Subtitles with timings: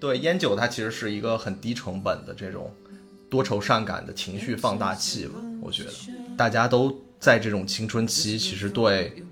[0.00, 2.74] 对，烟酒它其实是一个很低成本的这种
[3.30, 5.34] 多愁善感的情绪放大器吧。
[5.60, 5.90] 我觉得
[6.36, 9.22] 大家都在这种青春期，其实对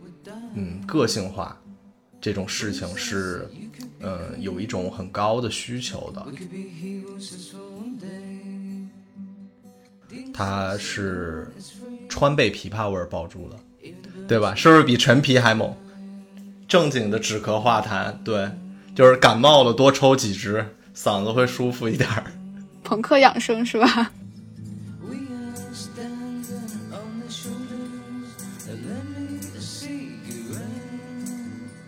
[0.54, 1.60] 嗯个性化
[2.20, 3.48] 这种事情是
[3.98, 6.24] 嗯有一种很高的需求的。
[10.40, 11.52] 它是
[12.08, 13.56] 川贝枇杷味爆珠的，
[14.26, 14.54] 对吧？
[14.54, 15.76] 是不是比陈皮还猛？
[16.66, 18.50] 正经的止咳化痰，对。
[18.94, 20.64] 就是感冒了，多抽几支，
[20.96, 22.24] 嗓子会舒服一点儿。
[22.82, 24.10] 朋克养生是吧？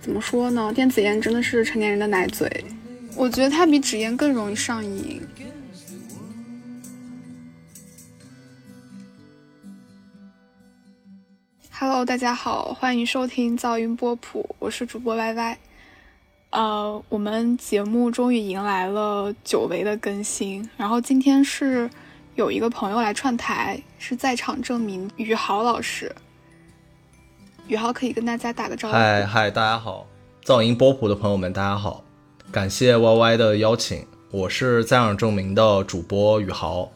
[0.02, 0.70] 怎么说呢？
[0.74, 2.66] 电子烟真的是成年人的奶嘴，
[3.16, 5.22] 我觉得它比纸烟更容易上瘾。
[11.84, 15.58] Hello，大家好，欢迎收听噪音波普，我是主播 Y Y。
[16.50, 20.70] 呃，我们节目终于迎来了久违的更新。
[20.76, 21.90] 然后今天是
[22.36, 26.14] 有一个朋友来串台，是在场证明宇豪老师。
[27.66, 28.94] 宇豪可以跟大家打个招呼。
[28.94, 30.06] 嗨嗨，大家好，
[30.44, 32.04] 噪音波普的朋友们，大家好，
[32.52, 36.92] 感谢 Y Y 的邀请，我是在场证明的主播宇豪。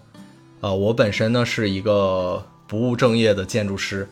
[0.60, 4.08] 呃，我本身呢是一个不务正业的建筑师。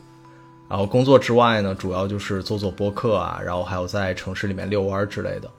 [0.68, 5.50] 然后工作之外呢，主要就是做做播客啊，然后还有在城市里面遛弯之类的。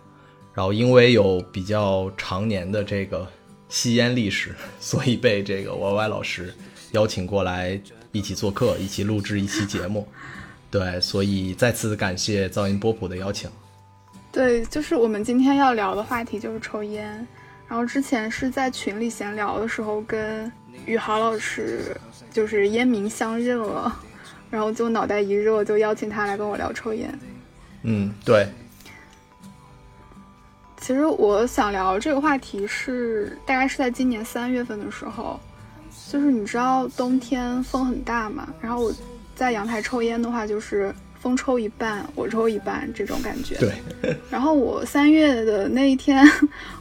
[0.54, 3.28] 然后因为有比较常年的这个
[3.70, 6.54] 吸烟历史，所以被这个 Y Y 老师
[6.92, 7.80] 邀请过来
[8.12, 10.08] 一起做客，一起录制一期节目。
[10.72, 13.50] 对，所以再次感谢噪音波普的邀请。
[14.32, 17.06] 对，就是我们今天要聊的话题就是抽烟。
[17.68, 20.52] 然后之前是在群里闲聊的时候，跟
[20.86, 21.96] 宇豪老师
[22.32, 23.98] 就是烟民相认了。
[24.50, 27.20] 然后就脑袋一热，就邀请他来跟我聊抽烟。
[27.84, 28.48] 嗯，对。
[30.80, 35.40] 其实我想聊这个话题是大概是在今年三月份的时候，
[36.12, 38.94] 就是你知道冬天风很大嘛，然后我
[39.36, 43.56] 在阳台抽烟的话，就是风抽一半，我抽一半这种感觉。
[43.56, 44.16] 对。
[44.30, 46.24] 然后我三月的那一天，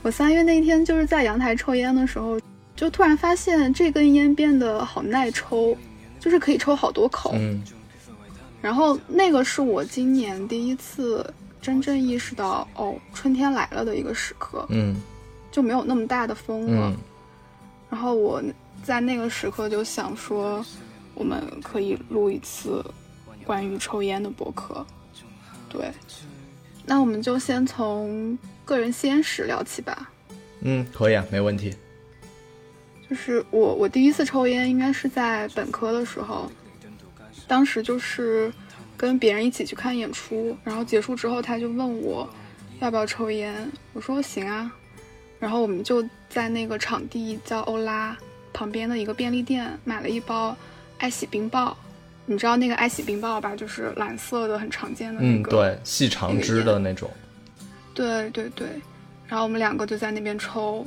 [0.03, 2.39] 我三月那一天就是在阳台抽烟的时候，
[2.77, 5.75] 就突然发现这根烟变得好耐抽。
[6.25, 7.35] 就是可以抽好多口，
[8.63, 11.23] 然后那个是我今年第一次
[11.61, 14.97] 真正意识到哦，春天来了的一个时刻，嗯，
[15.53, 16.97] 就没有那么大的风了。
[17.91, 18.43] 然后我
[18.83, 20.65] 在那个时刻就想说，
[21.13, 22.83] 我们可以录一次
[23.45, 24.83] 关于抽烟的博客。
[25.69, 25.93] 对，
[26.87, 30.11] 那我们就先从个人鲜史聊起吧。
[30.63, 31.75] 嗯，可以啊，没问题。
[33.15, 36.51] 就是我，我第一次抽烟应该是在本科的时候，
[37.47, 38.53] 当时就是
[38.97, 42.29] 跟别人一起去看演出，然后结束之后他就问我
[42.81, 44.69] 要不要抽烟，我说行啊，
[45.39, 48.17] 然后我们就在那个场地叫欧拉
[48.53, 50.57] 旁边的一个便利店买了一包
[50.99, 51.77] 爱喜冰爆，
[52.27, 53.55] 你知道那个爱喜冰爆吧？
[53.55, 57.09] 就是蓝色的很常见的那个，嗯，对，细长枝的那种，
[57.95, 58.67] 对对对，
[59.29, 60.85] 然后我们两个就在那边抽。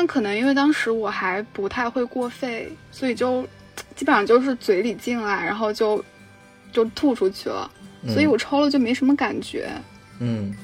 [0.00, 3.46] 但可能因为当时我还不太会过肺，所以就
[3.94, 6.02] 基本上就是嘴里进来，然后就
[6.72, 7.70] 就吐出去了，
[8.08, 9.70] 所以我抽了就没什么感觉。
[10.18, 10.56] 嗯，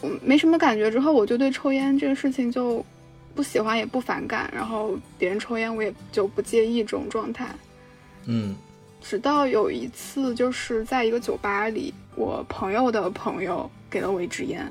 [0.00, 2.84] 我没什么感觉之后，我就对抽烟这个事情就
[3.32, 7.46] 不喜欢也不反感，然后别人抽烟我也就不介意这种状态。
[8.26, 8.56] 嗯，
[9.00, 14.68] 直到有一次就是在一个酒吧里，我朋友的朋友给了我一支烟。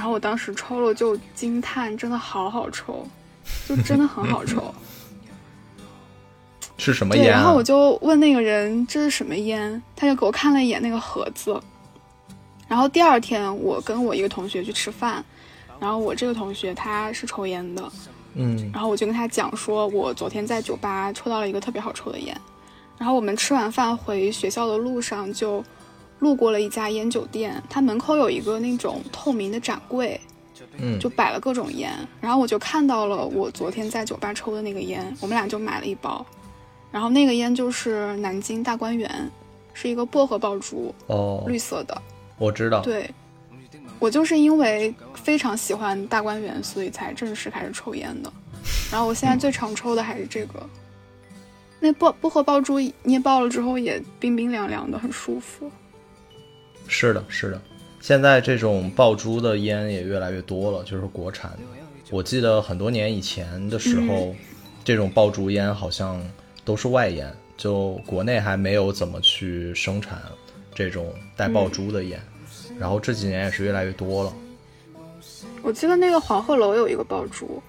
[0.00, 3.06] 然后我当时抽了就惊叹，真的好好抽，
[3.68, 4.74] 就真的很好抽。
[6.78, 7.28] 是什么烟？
[7.28, 11.60] 然后我就问那个人这是什么烟，他就给我看了一眼那个盒子。
[12.66, 15.22] 然后第二天我跟我一个同学去吃饭，
[15.78, 17.92] 然后我这个同学他是抽烟的，
[18.32, 22.34] 嗯，然后我就跟他讲说，我昨天在酒吧抽到了一个特别好抽的烟。
[22.96, 25.62] 然后我们吃完饭回学校的路上就。
[26.20, 30.20] 路过了一家烟酒店，它门口有一个那种透明的展柜，
[30.78, 31.90] 嗯，就摆了各种烟。
[32.20, 36.24] 然后我就看到了我昨天在酒吧抽的那个烟，我们俩就买了一包。
[36.92, 39.10] 然后那个烟就是南京大观园，
[39.72, 42.02] 是一个薄荷爆珠，哦，绿色的。
[42.36, 42.80] 我知道。
[42.80, 43.08] 对，
[43.98, 48.32] 我就是因为非常喜欢大观园，所以才正式开始抽烟的。
[48.90, 50.68] 然后我现在最常抽的还是这个。
[51.78, 55.70] 那薄薄荷爆珠捏爆了之后也冰冰凉凉的，很舒服。
[56.92, 57.62] 是的，是的，
[58.00, 61.58] 现在这种爆珠的烟也越来越多了，就是国产的。
[62.10, 64.34] 我记得很多年以前的时候，
[64.82, 66.20] 这种爆珠烟好像
[66.64, 70.20] 都是外烟，就国内还没有怎么去生产
[70.74, 72.20] 这种带爆珠的烟，
[72.76, 74.32] 然后这几年也是越来越多了。
[75.62, 77.62] 我记得那个黄鹤楼有一个爆珠，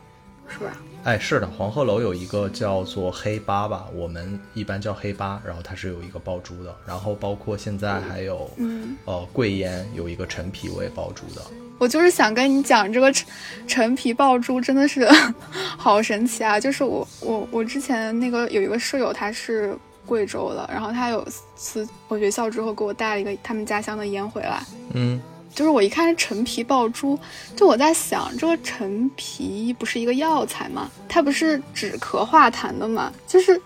[0.50, 0.76] 是吧？
[1.04, 11.42] 哎，是的，黄鹤楼有一个叫做黑八吧，我们一般叫黑八，然后它是有一个爆珠的，然后包括现在还有，嗯，呃，贵烟有一个陈皮我也爆珠的。
[11.80, 13.28] 我就是想跟你讲，这个陈
[13.66, 15.10] 陈皮爆珠真的是
[15.76, 16.60] 好神奇啊！
[16.60, 19.76] 就是我我我之前那个有一个舍友，他是
[20.06, 24.64] 贵州的，然后他有次回学校之后给我带了一个他们家乡的烟回来，
[24.94, 25.20] 嗯，
[25.54, 27.20] 就是我一看是陈皮爆珠，
[27.56, 30.90] 就我在想，这个陈皮不是一个药材吗？
[31.10, 33.12] 它不是止咳化痰的吗？
[33.28, 33.62] 就是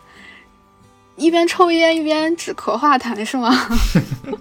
[1.16, 3.54] 一边抽烟一边止咳化痰是吗？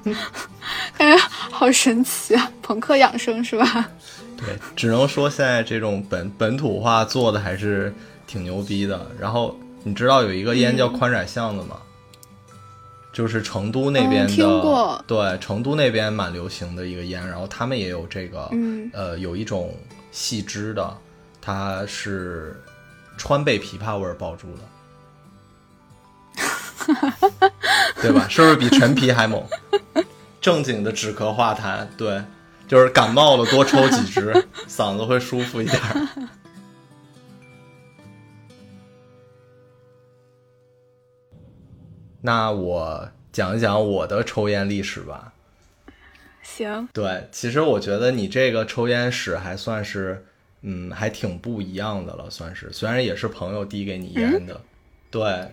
[0.96, 1.16] 感觉
[1.50, 2.50] 好神奇啊！
[2.62, 3.88] 朋克养生是吧？
[4.36, 7.94] 对，只能说现在这种本本土化做的还是
[8.26, 9.08] 挺牛逼的。
[9.20, 11.76] 然后你知道有一个烟叫宽窄巷子吗？
[13.14, 17.26] 就是成都那边的，嗯对，成都那边蛮流行的一个烟。
[17.26, 19.74] 然后他们也有这个，嗯呃，有一种
[20.10, 20.98] 细枝的，
[21.40, 22.60] 它是
[23.16, 24.48] 川贝枇杷味儿爆珠
[26.36, 27.40] 的，
[28.02, 28.26] 对吧？
[28.28, 29.42] 是不是比陈皮还猛？
[30.40, 32.20] 正经的止咳化痰，对，
[32.66, 34.34] 就是感冒了多抽几支，
[34.68, 35.80] 嗓子会舒服一点
[42.26, 45.30] 那我讲一讲我的抽烟历史吧。
[46.42, 50.24] 行，对，其实我觉得你这个抽烟史还算是，
[50.62, 52.72] 嗯，还挺不一样的了，算是。
[52.72, 54.58] 虽然也是朋友递给你烟的，
[55.10, 55.50] 对，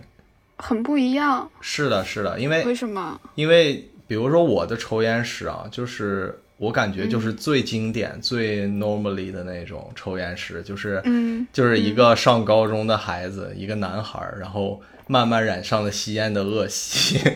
[0.56, 1.50] 很不一样。
[1.60, 3.20] 是的，是的，因为为什么？
[3.34, 17.18] 因为比如说我的抽烟史啊，就是我感觉就是最经典、最 normally 的那种抽烟史，就是嗯就是一个上高中的孩子，一个男孩儿，然后慢慢染上了吸烟的恶习。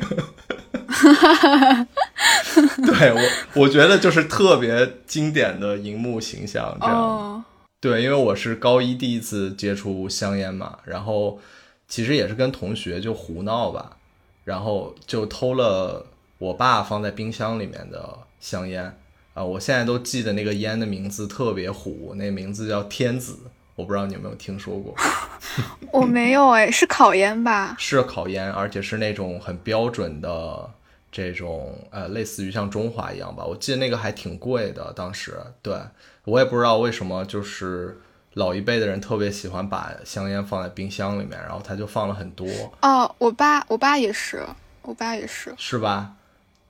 [2.86, 3.20] 对我，
[3.62, 6.96] 我觉得就是特别经典的荧幕形象，这样。
[6.96, 7.44] 哦，
[7.80, 11.40] 对，因为我是高一第一次接触香烟嘛，然后
[11.88, 13.96] 其实也是跟同学就胡闹吧，
[14.44, 16.06] 然后就偷了
[16.38, 18.96] 我爸放在冰箱里面的香烟
[19.36, 23.36] 啊、我现在都记得那个烟的名字特别虎，那名字叫天子，
[23.74, 24.94] 我不知道你有没有听说过，
[25.92, 27.76] 我没有哎，是烤烟吧？
[27.78, 30.70] 是烤烟，而且是那种很标准的
[31.12, 35.78] 这种呃，类似于像中华一样吧，我记得那个还挺贵的，当时对
[36.24, 38.00] 我也不知道为什么，就是
[38.32, 42.48] 老一辈的人特别喜欢把香烟放在冰箱里面，然后他就放了很多，
[42.80, 44.42] 哦，我爸，我爸也是，
[44.80, 45.54] 我爸也是。
[45.58, 46.14] 是吧？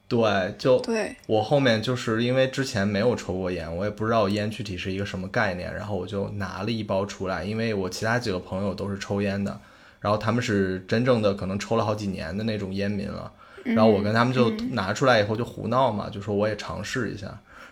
[0.08, 9.58] 对，就对，我后面就是因为之前没有抽过烟，我也不知道烟具体是一个什么概念，然后我就拿了一包出来，因为我其他几个朋友都是抽烟的，
[9.98, 13.32] 然后他们是真正的可能抽了好几年的那种烟民了，
[13.64, 17.26] 然后我跟他们就拿出来以后就胡闹嘛，就说我也尝试一下，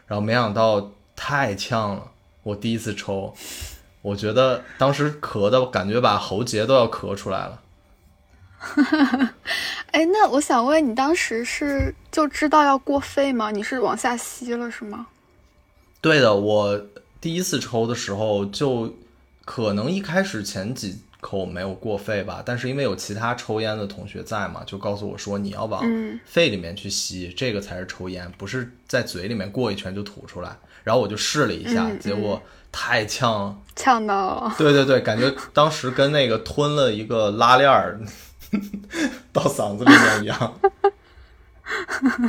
[0.09, 2.11] 然后没想到太呛了，
[2.43, 3.33] 我第一次抽，
[4.03, 7.61] 我觉得当时咳的感觉把喉结都要咳出来了。
[9.95, 13.53] 哎，那我想问你，当时是就知道要过肺吗？
[13.53, 15.07] 你是往下吸了是吗？
[16.01, 16.87] 对的，我
[17.21, 18.93] 第一次抽的时候就
[19.45, 30.57] 可能一开始前几口没有过肺吧，但是因为有其他抽烟的同学在嘛，就告诉我说你要往嗯肺里面去吸，这个才是抽烟，不是在嘴里面过一圈就吐出来。
[30.83, 33.57] 然后我就试了一下，嗯结果太呛了。
[33.77, 34.55] 呛到了。
[34.59, 38.01] 对对对，感觉当时跟那个吞了一个拉链儿
[39.33, 40.61] 到嗓子里面一样。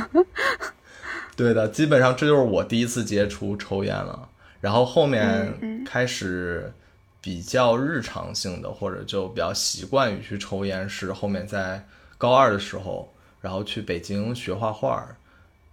[1.36, 4.28] 对的，基本上这就是我第一次接触抽烟了。
[4.60, 6.72] 然后后面开始
[7.20, 15.06] 比较日常性的，或者就比较习惯于去抽烟，是后面在高二的时候，然后去北京学画画。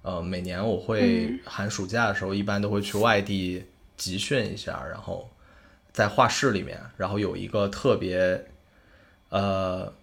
[0.02, 5.32] 呃，每年我会寒暑假的时候，一般都会去外地集训一下，然后
[5.94, 8.46] 在画室里面，然后有一个特别
[9.30, 9.94] 呃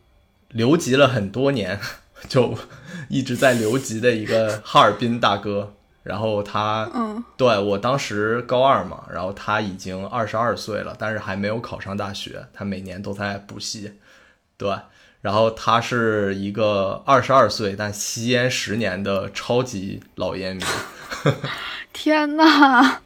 [0.51, 1.79] 留级了很多年，
[2.29, 2.57] 就
[3.09, 13.93] 一直在留级的一个 哈尔滨大哥，然后他嗯，对我当时高二嘛，然后他已经二十二岁了，但是还没有考上大学，他每年都在补习，
[14.57, 14.75] 对。
[15.23, 20.67] 然后他是一个二十二岁但吸烟十年的超级老烟民，
[21.93, 23.01] 天呐，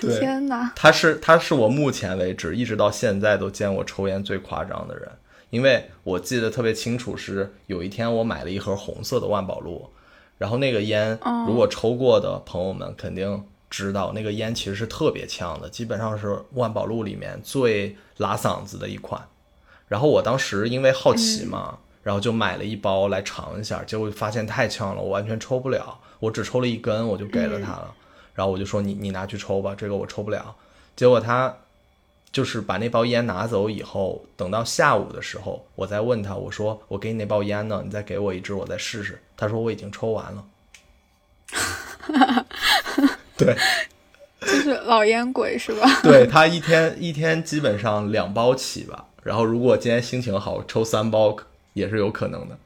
[0.00, 5.06] 天呐，他是他是我目前为止一直到现在都见过抽烟最夸张的人，
[5.50, 9.90] 因为我记得特别清楚，是有一天我买了一盒红色的万宝路，
[10.38, 19.20] 然后那个烟哦如果抽过的朋友们肯定知道，那个烟其实是特别呛的，基本上是万宝路里面最拉嗓子的一款。
[19.86, 27.94] 然后我当时因为好奇嘛，然后就买了一包来尝一下，结果发现太呛了，我完全抽不了，我只抽了一根，我就给了他了。
[28.34, 30.54] 然后我就说你你拿去抽吧，这个我抽不了。
[30.94, 31.54] 结果他
[32.32, 39.20] 就是把那包烟拿走以后，等到下午的时候，我再问他，我说我给你那包烟呢，你再给我一支，我再试试。
[39.36, 40.44] 他说我已经抽完了。
[43.36, 43.56] 对，
[44.40, 45.88] 就是老烟鬼是吧？
[46.02, 51.36] 对他一天一天基本上两包起吧，然后如果今天心情好，抽三包
[51.72, 52.58] 也是有可能的。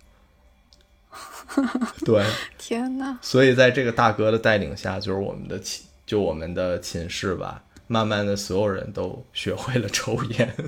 [2.04, 2.24] 对，
[2.58, 3.18] 天哪！
[3.22, 10.54] 所以在这个大哥的带领下，就是我们的寝，就我们的寝室吧，慢慢的所有人都学会了抽烟。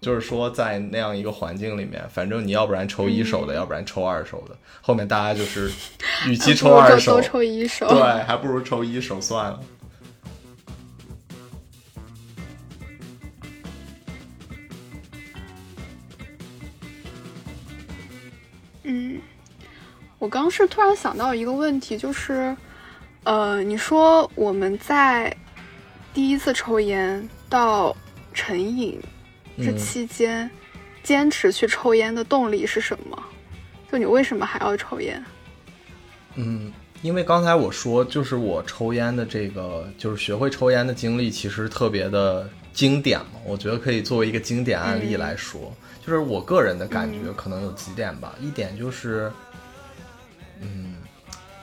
[0.00, 4.54] 就是说，在那样一个环境里面，反正你要不然抽一手的，要不然抽二手的。
[4.82, 5.72] 后面大家就是，
[6.26, 9.60] 与其抽二手，都抽一手，对，还不如抽一手算了。
[18.82, 19.18] 嗯，
[20.18, 22.54] 我刚是突然想到一个问题，就是，
[23.22, 25.34] 呃，你说我们在
[26.14, 27.94] 第一次抽烟到
[28.32, 28.98] 成瘾。
[29.58, 30.50] 这期间，
[31.02, 33.20] 坚持去抽烟的动力是什么？
[33.90, 35.22] 就你为什么还要抽烟？
[36.36, 43.40] 嗯，因为刚才我说，就是我抽烟的这个，就是学会抽烟的经历，其实特别的经典嘛。
[43.44, 45.72] 我觉得可以作为一个经典案例来说，
[46.04, 48.34] 就是我个人的感觉可能有几点吧。
[48.40, 49.30] 一点就是，
[50.60, 50.96] 嗯，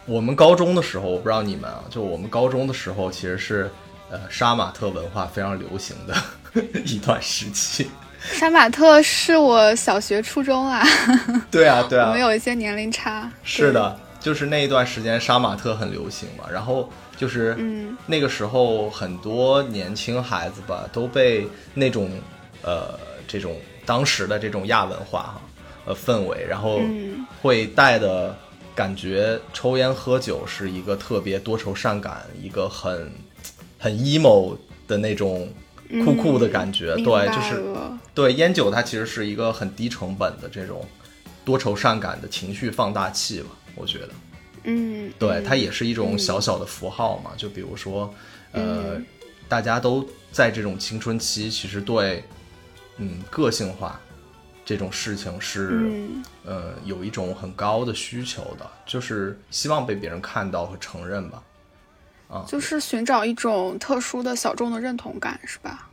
[0.05, 3.69] 我们高中的时候，我不知道你们啊，就我们高中的时候，其实是
[4.11, 6.15] 呃杀马特文化非常流行的。
[6.85, 7.87] 一段时期，
[8.21, 10.85] 杀马特是我小学、初中啊。
[11.49, 13.31] 对啊，对啊，我们有一些年龄差。
[13.41, 16.43] 是的，就是那一段时间杀马特很流行嘛。
[16.51, 22.11] 然后就是，嗯，那个时候很多年轻孩子吧，都被那种
[22.63, 25.41] 呃这种当时的这种亚文化哈
[25.85, 26.81] 呃氛围，然后
[27.41, 28.35] 会带的
[28.75, 33.09] 感觉，抽烟喝酒是一个特别多愁善感，一个很
[33.81, 34.55] 很 emo
[34.87, 35.51] 的那种。
[36.05, 37.61] 酷酷的感觉，对，就是
[38.13, 40.87] 对烟酒，它其实是一个很低成本的这种
[41.43, 44.09] 多愁善感的情绪放大器吧，我觉得，
[44.63, 48.09] 嗯，对，它也是一种小小的符号嘛，就比如说，
[48.53, 49.01] 呃，
[49.49, 52.23] 大家都在这种青春期，其实对，
[52.95, 53.99] 嗯，个性化
[54.63, 55.91] 这种事情是，
[56.45, 61.43] 呃，有一种很高的需求的，就是希望被别人看到和承认吧。
[62.47, 65.87] 就是寻找一种特殊的小众的认同感，是吧？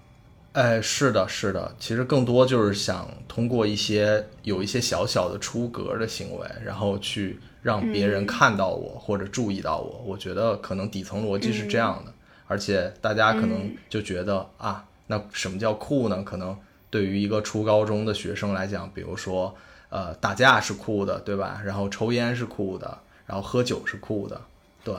[0.52, 1.74] 哎，是的，是的。
[1.78, 10.02] 其实更多就是想通过一些有一些小小的出格的行为，然后去让别人看到我或者注意到我。
[10.04, 12.12] 我觉得可能底层逻辑是这样的，
[12.46, 16.22] 而且大家可能就觉得啊，那什么叫酷呢？
[16.24, 16.56] 可能
[16.90, 19.54] 对于一个初高中的学生来讲，比如说
[19.90, 21.60] 呃，打架是酷的，对吧？
[21.64, 24.40] 然后抽烟是酷的，然后喝酒是酷的，
[24.82, 24.94] 对。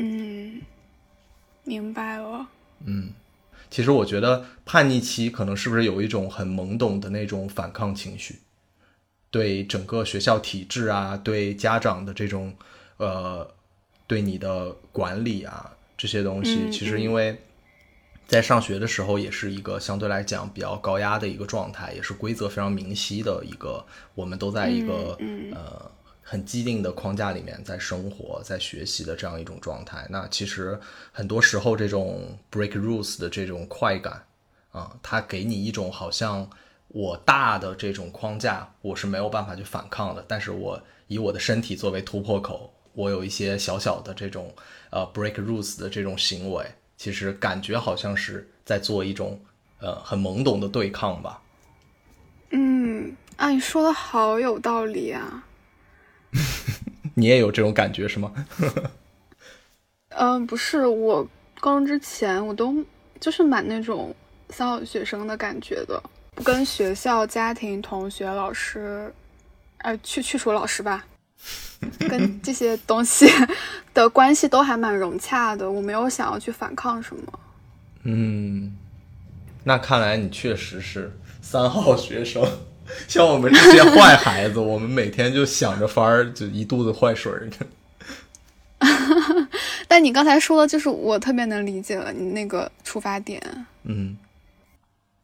[0.00, 0.60] 嗯，
[1.64, 2.48] 明白了。
[2.86, 3.10] 嗯，
[3.68, 8.38] 其实我觉得叛逆期可能是不是有一种很懵懂的那种反抗情绪，
[9.30, 12.54] 对整个学校体制啊，对家长的这种
[12.98, 13.52] 呃，
[14.06, 17.36] 对你的管理啊这些东西，其实因为
[18.28, 25.18] 在上学的时候也是一个相对来讲比较高压的一个状态，也是规则非常明晰的一个，我们都在一个
[25.52, 25.90] 呃。
[26.30, 30.78] 很既定的框架里面在生活、在学习的这样一种状态，那其实
[31.10, 34.22] 很多时候这种 break rules 的这种快感
[34.70, 36.50] 啊，它给你一种好像
[36.88, 44.54] 我大的这种框架我是没有办法去反抗的，但是我以我的身体作为突破口，我有一些小小的这种
[44.90, 46.62] 呃 break rules 的这种行为，
[46.98, 49.40] 其实感觉好像是在做一种
[49.80, 51.40] 呃很懵懂的对抗吧。
[52.50, 55.46] 嗯，啊，你说的好有道理啊。
[57.14, 58.32] 你也有这种感觉是吗？
[60.10, 61.26] 嗯，不是，我
[61.60, 62.74] 高中之前我都
[63.20, 64.14] 就是蛮那种
[64.50, 66.02] 三好学生的感觉的，
[66.34, 69.12] 不跟学校、家庭、同学、老师，
[69.78, 71.04] 呃，去去除老师吧，
[72.08, 73.26] 跟这些东西
[73.94, 77.40] 的关系都还蛮融洽的，我没有想要去反抗什么。
[78.04, 78.76] 嗯，
[79.64, 82.42] 那看来你确实是三好学生。
[83.06, 87.48] 像我们这些坏孩子，我们每天就想着法儿，就一肚子坏水儿。
[89.88, 93.42] 但你刚才说的，就是我特别能理解了你那个出发点。
[93.84, 94.16] 嗯，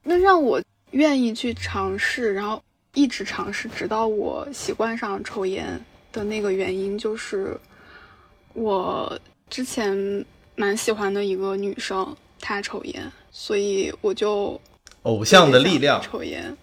[0.02, 0.61] 那让我
[0.92, 2.62] 愿意去尝试，然后
[2.94, 5.80] 一直尝试，直到我习惯上抽烟
[6.12, 7.56] 的那个原因，就是
[8.54, 9.18] 我
[9.50, 10.25] 之前
[10.56, 14.61] 蛮喜欢的一个女生，她抽烟，所以我就
[15.02, 16.56] 偶像的力量抽烟。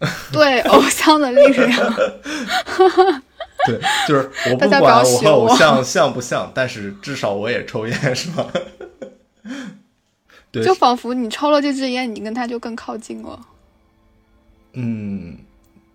[0.32, 1.94] 对，偶像的力量。
[3.66, 8.46] 对，就是我不管我和偶像像不像，但是至少我也抽烟， 是吧？
[10.52, 13.38] 对，就仿佛你抽了这支烟，你跟他就更靠近了，
[14.74, 15.36] 嗯，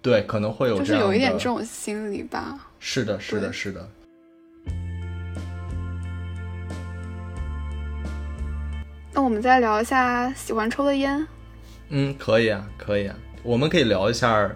[0.01, 2.59] 对，可能会有就是有一点这种心理吧。
[2.79, 3.89] 是的，是的，对是的。
[9.13, 11.25] 那我们再聊一下喜欢抽的烟。
[11.89, 14.49] 嗯，可以啊，可以啊，我们可以聊一下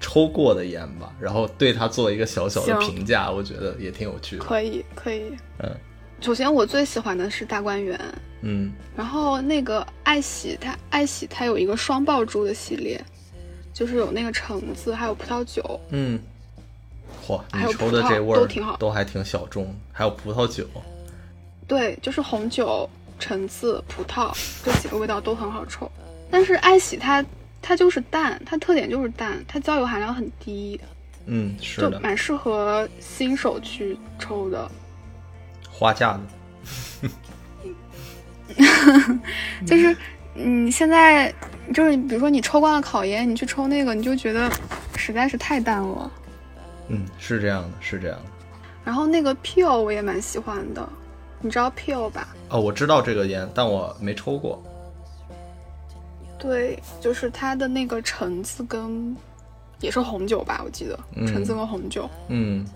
[0.00, 4.44] 抽过的烟吧，然后对它做一个小小的评价，我觉得也挺有趣的。
[4.44, 5.22] 可以，可以。
[5.58, 5.70] 嗯
[6.20, 7.98] 首先，我最喜欢的是大观园，
[8.42, 13.04] 嗯然后那个爱喜它爱喜它有一个双爆珠的系列，
[13.72, 15.80] 就是有那个橙子，还有葡萄酒。
[15.90, 16.20] 嗯，
[17.26, 20.64] 嚯，你抽的这味儿都挺好都还挺小众，还有葡萄酒。
[21.66, 24.32] 对，就是红酒、橙子、葡萄
[24.64, 25.90] 这几个味道都很好抽。
[26.30, 27.24] 但是爱喜它
[27.62, 30.78] 它就是淡，它特点就是淡，它焦油含量很低，
[31.26, 34.68] 嗯，是的，就蛮适合新手去抽的。
[35.70, 36.20] 花架子。
[39.64, 39.96] 就是
[40.34, 41.32] 你现在
[41.72, 44.50] 就是比如说你抽惯了烤烟，你去抽那个，你就觉得
[44.96, 46.10] 实在是太淡了。
[46.88, 48.24] 嗯，是这样的，是这样的。
[48.84, 50.86] 然后那个 Peel 我也蛮喜欢的，
[51.40, 52.28] 你知道 Peel 吧？
[52.50, 54.62] 哦，我知道这个烟，但我没抽过。
[56.42, 59.16] 对，就是它的那个橙子跟
[59.80, 62.66] 也是红酒吧，我记得、嗯橙子跟红酒嗯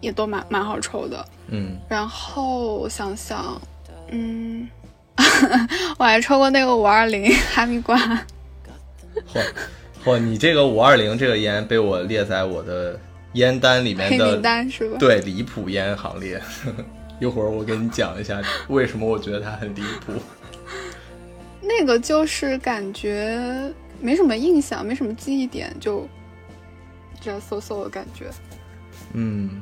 [0.00, 1.24] 也都蛮蛮好抽的。
[1.48, 3.60] 嗯，然后我想想，
[4.10, 4.68] 嗯，
[5.98, 7.96] 我还抽过那个五二零哈密瓜，
[9.32, 9.42] 嚯
[10.04, 12.98] 嚯，你这个五二零这个烟被我列在我的
[13.32, 14.98] 烟单里面的黑名单是吧？
[15.00, 16.40] 对离谱烟行列。
[17.18, 20.12] 一会儿我给你讲一下为什么我觉得它很离谱。
[21.66, 26.06] 那个就是感觉没什么印象，没什么记忆点，就
[27.20, 28.26] 这样嗖嗖的感觉。
[29.12, 29.60] 嗯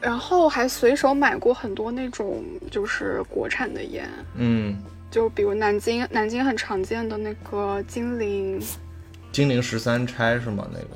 [0.00, 8.58] 然后还随手买过很多那种就是国产的烟，嗯，就比如南京南京很常见的那个金陵
[9.30, 10.66] 金陵十三钗是吗？
[10.72, 10.86] 那个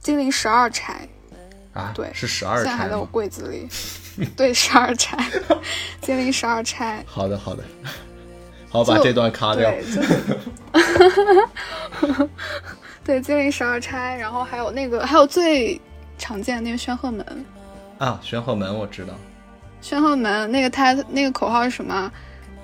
[0.00, 1.08] 金陵十二钗，
[1.72, 3.06] 啊，对是十二现在还在我？
[3.06, 3.66] 柜子里。
[4.36, 5.16] 对，十二钗，
[6.00, 7.02] 金陵十二钗。
[7.06, 7.64] 好的好的，
[8.68, 9.72] 好把这段卡掉。
[13.04, 15.80] 对，金陵 十二钗，然后还有那个还有最
[16.18, 17.44] 常见的那个宣赫门，
[17.98, 19.14] 啊，宣鹤门我知道。
[19.80, 22.10] 宣赫门那个他那个口号是什么？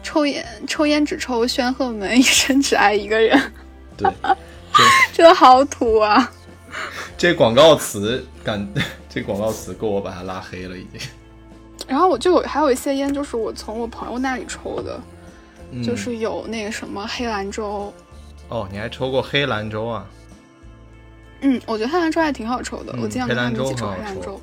[0.02, 3.40] 抽烟抽烟只抽宣赫门，一生只爱一个人，
[3.96, 4.82] 对，这
[5.14, 6.28] 这个好土啊！
[7.16, 8.66] 这广告词感，
[9.08, 11.00] 这广告词够我把他拉黑了已经。
[11.86, 15.00] 然后我就有还有一些烟，就是我从我朋友那里抽的，
[15.72, 17.92] 嗯就是有那个什么黑兰州，
[18.48, 20.06] 哦，你还抽过黑兰州啊？
[21.40, 24.40] 嗯，我觉得黑兰州还挺好抽的，嗯我经常跟他们一起抽黑兰州很好抽黑兰州。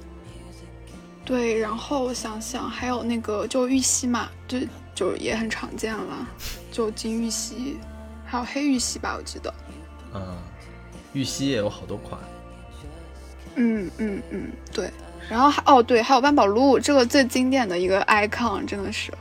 [1.23, 4.57] 对，然后我想想还有那个就玉溪嘛，就
[4.95, 6.27] 就也很常见了，
[6.71, 7.77] 就金玉溪，
[8.25, 9.53] 还有黑玉溪吧，我记得。
[10.15, 10.37] 嗯，
[11.13, 12.19] 玉溪也有好多款。
[13.55, 14.89] 嗯嗯嗯，对。
[15.29, 19.13] 然后还哦对，还有万宝路这个最经典的一个 icon，真的是。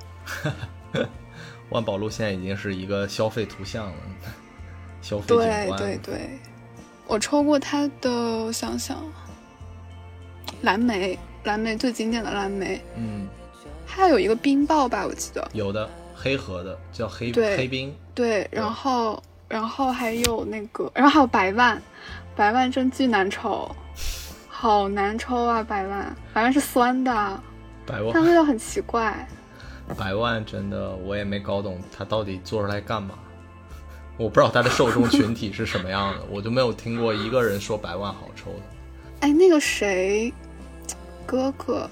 [1.70, 3.92] 万宝路现在已经是一个消费图像了，
[5.02, 5.78] 消费景对观。
[5.78, 6.30] 对对，
[7.06, 9.02] 我抽过它的，我想想，
[10.62, 13.28] 蓝莓，蓝莓最经典的蓝莓，嗯，
[13.86, 15.46] 还有一个冰爆吧，我记得。
[15.52, 21.80] 有的黑盒的叫黑黑冰，对，然后然后还有那个，然后还有白万，
[22.34, 23.70] 白万真巨难抽，
[24.48, 25.62] 好难抽啊！
[25.62, 27.12] 白万，白万是酸的，
[27.86, 29.28] 百万它味道很奇怪。
[29.96, 33.14] 百万真的我也没搞懂他到底做出来干嘛。
[34.16, 38.60] 我不知道他的受众群体是什么样的，我就没有听过一个人说百万好抽的。
[39.20, 40.32] 哎，那个谁，
[41.24, 41.88] 哥哥，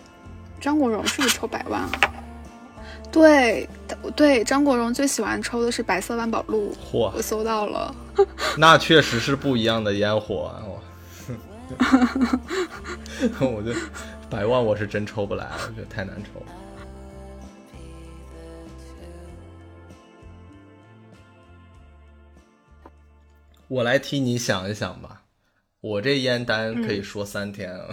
[0.61, 1.91] 张国荣是不是抽百万啊？
[3.13, 3.69] 对
[4.17, 7.95] 对，张国荣最喜欢抽的是白色万宝路，嚯我，搜到了。
[8.59, 10.63] 那确实是不一样的烟火啊！
[10.67, 10.83] 我
[13.47, 13.73] 我就
[14.29, 16.47] 百万我是真抽不来，我觉得太难抽了。
[23.69, 25.25] 我来替你想一想吧，
[25.81, 27.89] 我这烟单可以说三天啊。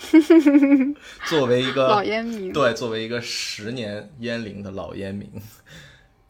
[1.28, 5.28] 作为一个老烟民，对，作为一个十年烟龄的老烟民，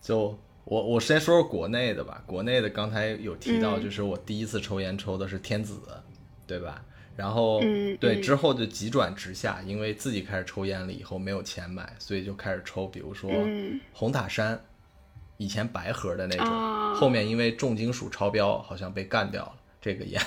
[0.01, 2.23] 就我我先说说国内的吧。
[2.27, 5.81] 国内的刚才有提到，嗯就是我第一次抽烟抽的是天子，
[6.47, 6.83] 对吧？
[7.15, 14.59] 然后、嗯对嗯之后就急转直下，因为自己开始抽烟了以后没有钱买，所以就开始抽，比如说嗯红塔山，
[15.37, 20.21] 以前白盒的那种，啊啊后面因为重金属超标，好像被干掉了这个烟。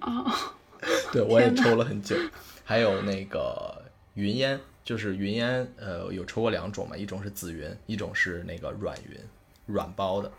[0.00, 0.24] 哦，
[1.12, 2.16] 对我也抽了很久。
[2.64, 3.82] 还有那个
[4.14, 9.18] 云烟，就是云烟，呃，有抽过两种嘛，一种是紫云，一种是那个软云，
[9.66, 10.30] 软包的。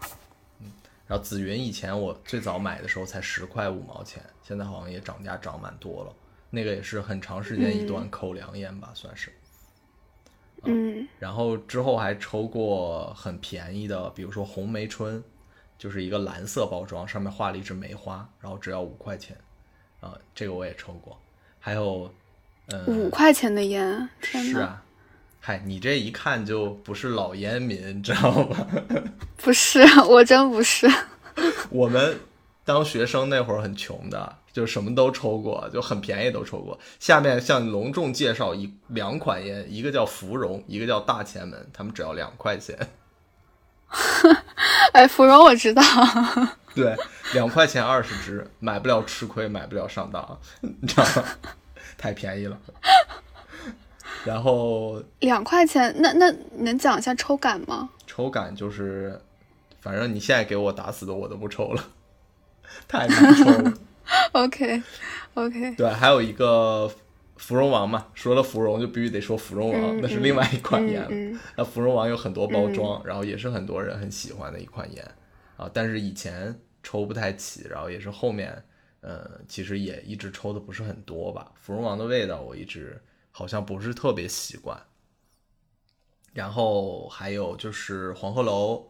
[0.60, 0.72] 嗯，
[1.08, 6.14] 然后紫云以前我最早买的时候才十块五毛钱，现在好像也涨价涨蛮多了。
[6.50, 9.32] 那个也是很长时间一段口粮烟吧，算是。
[10.64, 15.24] 嗯然后之后还抽过很便宜的，比如说红梅春，
[15.82, 19.36] 就是一个蓝色包装，上面画了一只梅花，然后只要五块钱，
[20.00, 21.20] 啊、这个我也抽过。
[21.60, 22.14] 还有，
[22.68, 24.84] 嗯、五块钱的烟，天，是啊，
[25.40, 28.68] 嗨，你这一看就不是老烟民，你知道吧？
[29.38, 30.88] 不是，我真不是。
[31.72, 32.20] 我们
[32.64, 36.78] 当学生那会儿很穷的，就什么都抽过，就很便宜都抽过。
[37.00, 42.78] 下面向你隆重介绍一两款烟，一个叫芙蓉，一个叫大前门，他们只要两块钱。
[44.94, 45.82] 哎，芙蓉我知道，
[46.76, 46.96] 对，
[47.34, 51.24] 两块钱二十支，买不了吃亏，买不了上当， 你知道吗？
[51.98, 52.58] 太便宜了。
[54.24, 57.90] 然后两块钱，那那能讲一下抽感吗？
[58.06, 59.20] 抽感就是，
[59.82, 61.84] 反正你现在给我打死的我都不抽了，
[62.88, 63.74] 太难抽了。
[64.34, 64.82] OK
[65.36, 66.92] OK，对，还有一个
[67.42, 71.04] 芙蓉王嘛，说了芙蓉就必须得说芙蓉王，嗯那是另外一款烟。
[71.10, 75.04] 嗯嗯那芙蓉王有很多包装，然后也是很多人很喜欢的一款烟
[75.58, 75.68] 啊。
[75.74, 78.64] 但是以前抽不太起，然后也是后面，
[79.00, 81.52] 呃，其实也一直抽的不是很多吧。
[81.56, 83.02] 芙蓉王的味道我一直
[83.32, 84.80] 好像不是特别习惯。
[86.34, 88.86] 然后还有就是黄鹤楼，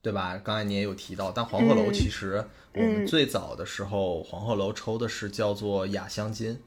[0.00, 0.40] 对吧？
[0.42, 2.42] 刚才你也有提到，但黄鹤楼嗯其实
[2.72, 6.58] 我们嗯最早的时候，黄鹤楼抽的是叫做雅香金，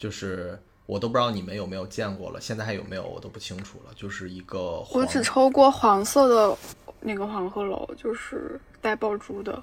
[0.00, 6.56] 就是我都不知道你们有没有见过了，现在还有没有我都不清楚了，就是一个黄我只抽过黄色的
[7.00, 9.62] 那个黄鹤楼，就是带爆珠的。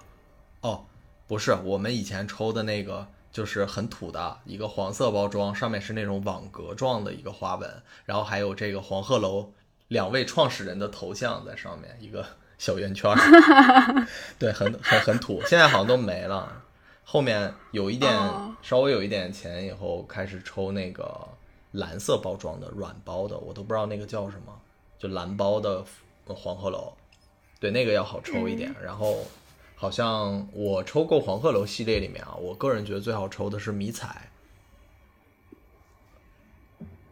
[0.61, 0.85] 哦，
[1.27, 7.67] 不是，我们以前抽的那个就是很土的一个黄色包装，上面是那种网格状的一个花纹，
[8.05, 9.51] 然后还有这个黄鹤楼
[9.87, 12.23] 两位创始人的头像在上面，一个
[12.59, 13.11] 小圆圈，
[14.37, 16.63] 对，很很很土，现在好像都没了。
[17.09, 18.53] 后面有一点、哦。
[18.61, 21.25] 稍微有一点钱以后，开始抽那个
[21.71, 24.53] 蓝色包装的软包的，我都不知道那个叫什么，
[24.99, 25.85] 就蓝包的
[26.25, 26.91] 黄鹤楼，
[27.61, 28.75] 对，那个要好抽一点。
[28.83, 29.19] 然后
[29.75, 34.29] 好像我抽过黄鹤楼系列里面啊，我个人觉得最好抽的是迷彩，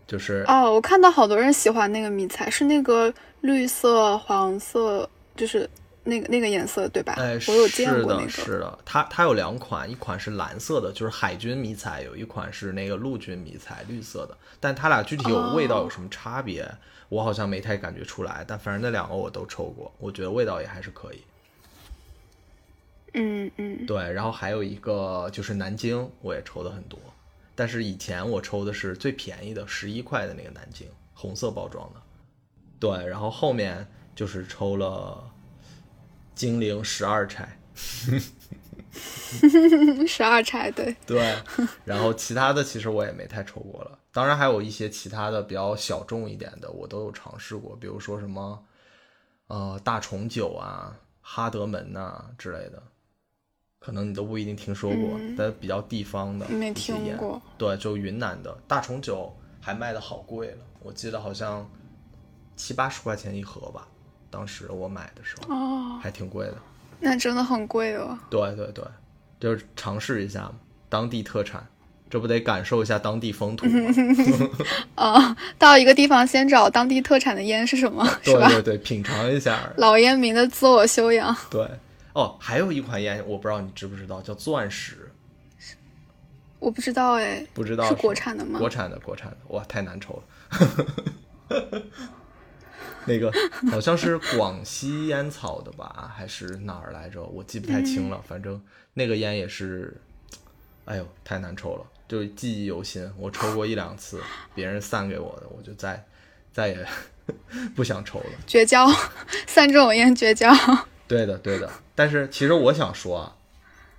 [0.05, 5.69] 就是哦，我看到好多人喜欢那个迷彩，是那个绿色、黄色，就是
[6.05, 7.13] 那个那个颜色，对吧？
[7.17, 8.29] 哎，我有见是的，过那个。
[8.29, 14.37] 是的，它它有两款，一款是蓝色的，就是海军迷彩，有一款是那个陆军迷彩，绿色的。
[14.59, 16.65] 但它俩具体有味道有什么差别，
[17.09, 18.45] 我好像没太感觉出来。
[18.47, 21.21] 但反正那两个我都抽过，我觉得味道也还是可以。
[23.17, 26.99] 嗯嗯，对，然后还有一个就是南京，我也抽的很多，
[27.55, 32.01] 但是以前我抽的是最便宜的十一块的那个南京，红色包装的。
[32.77, 35.23] 对，然后后面就是抽了
[36.35, 37.57] 金陵十二钗，
[40.07, 40.95] 十二钗对。
[41.07, 41.35] 对，
[41.85, 48.63] 然后其他的其实我也没太抽过了，当然还有一些其他的比较小众一点的，我都有尝试过，比如说什么
[49.47, 52.83] 呃大重九啊、哈德门呐、之类的，
[53.79, 55.35] 可能你都不一定听说过，嗯。
[55.37, 57.41] 但比较地方的没听过。
[57.57, 61.69] 对，就云南的大重九还卖的好贵了，我记得好像
[62.55, 63.87] 七八十块钱一盒吧，
[64.29, 66.55] 当时我买的时候哦，还挺贵的。
[66.99, 68.17] 那真的很贵哦。
[68.29, 68.83] 对对对，
[69.39, 70.53] 就是尝试一下嘛，
[70.89, 71.65] 当地特产，
[72.09, 73.91] 这不得感受一下当地风土吗？
[74.95, 78.47] 啊， 到一个地方先找当地特产的烟是什么，是吧？
[78.47, 79.69] 对对对，品尝一下。
[79.77, 81.35] 老烟民的自我修养。
[81.49, 81.69] 对，
[82.13, 85.11] 哦，还有一款烟，我不知道你知不知道，叫钻石，
[86.59, 88.57] 我不知道哎，不知道是国产的吗？
[88.57, 90.23] 国产的，国产的，哇，太难抽了。
[93.07, 93.31] 那个
[93.69, 97.23] 好像是广西烟草的吧，还是哪儿来着？
[97.23, 98.21] 我记不太清了。
[98.27, 98.59] 反正
[98.93, 99.95] 那个烟也是，
[100.85, 103.07] 哎呦，太难抽了，就记忆犹新。
[103.17, 104.19] 我抽过一两次，
[104.55, 106.03] 别人散给我的，我就再
[106.51, 106.87] 再也
[107.75, 108.25] 不想抽了。
[108.47, 108.87] 绝交，
[109.45, 110.51] 散这种烟绝交。
[111.07, 111.71] 对的，对的。
[111.93, 113.35] 但是其实我想说啊，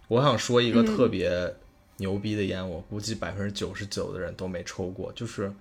[0.08, 1.54] 我想说一个特别
[1.98, 5.52] 牛逼的烟，我估计百分之九十九的人都没抽过，就是。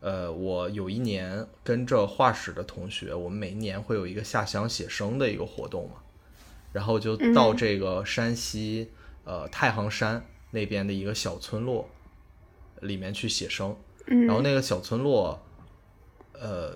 [0.00, 5.96] 呃，我有一年跟着画室的同学，我们每一年会有一个下乡写生的一个活动嘛，
[6.72, 8.90] 然后就到这个山西、
[9.24, 11.88] 呃太行山那边的一个小村落
[12.80, 15.38] 里面去写生，嗯，然后那个小村落，
[16.32, 16.72] 呃，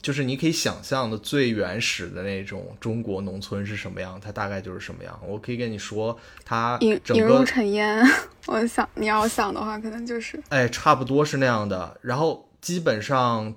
[0.00, 5.18] 就是你可以想象的最原始的那种中国农村是什么样，它大概就是什么样。
[5.26, 8.02] 我可以跟你说，它引整引入个尘烟，
[8.46, 11.98] 我想你要想的话，可能就是哎，差不多是那样的。
[12.02, 13.54] 然后基本上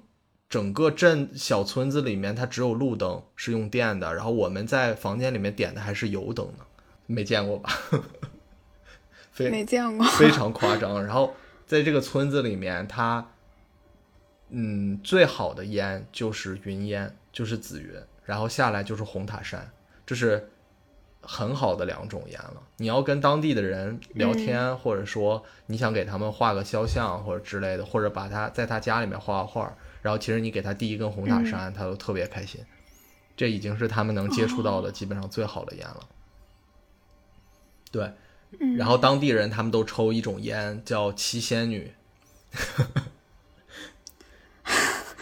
[0.50, 6.66] 整个镇小村子里面，它只有路灯是用电的，然后我们在房间里面点的还是油灯呢，
[7.06, 7.70] 没见过吧？
[9.32, 10.06] 非没见过。
[10.08, 11.04] 非常夸张。
[11.06, 11.34] 然后
[11.66, 13.26] 在这个村子里面，它
[14.50, 17.92] 嗯最好的烟就是云烟，就是紫云，
[18.24, 19.70] 然后下来就是红塔山，
[20.06, 20.50] 这是
[21.22, 22.64] 很好的两种烟了。
[22.78, 32.62] 你要跟当地的人聊天，或者说你想给他们画个肖像或者之类的，或者把他在他家里面画画画，然后其实你给他递一根红塔山，他都特别开心。
[33.36, 36.08] 这已经是他们能接触到的基本上最好的烟了。
[37.92, 38.12] 对，
[38.78, 41.92] 然后当地人他们都抽一种烟叫七仙女。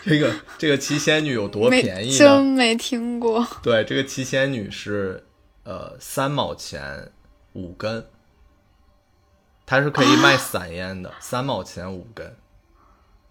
[0.05, 2.45] 这个这个七仙女有多便宜真？
[2.45, 3.45] 没听过。
[3.63, 5.25] 对，这个七仙女是
[5.63, 7.11] 呃三毛钱
[7.53, 8.05] 五根，
[9.65, 12.35] 它是可以卖散烟的，三毛钱五根。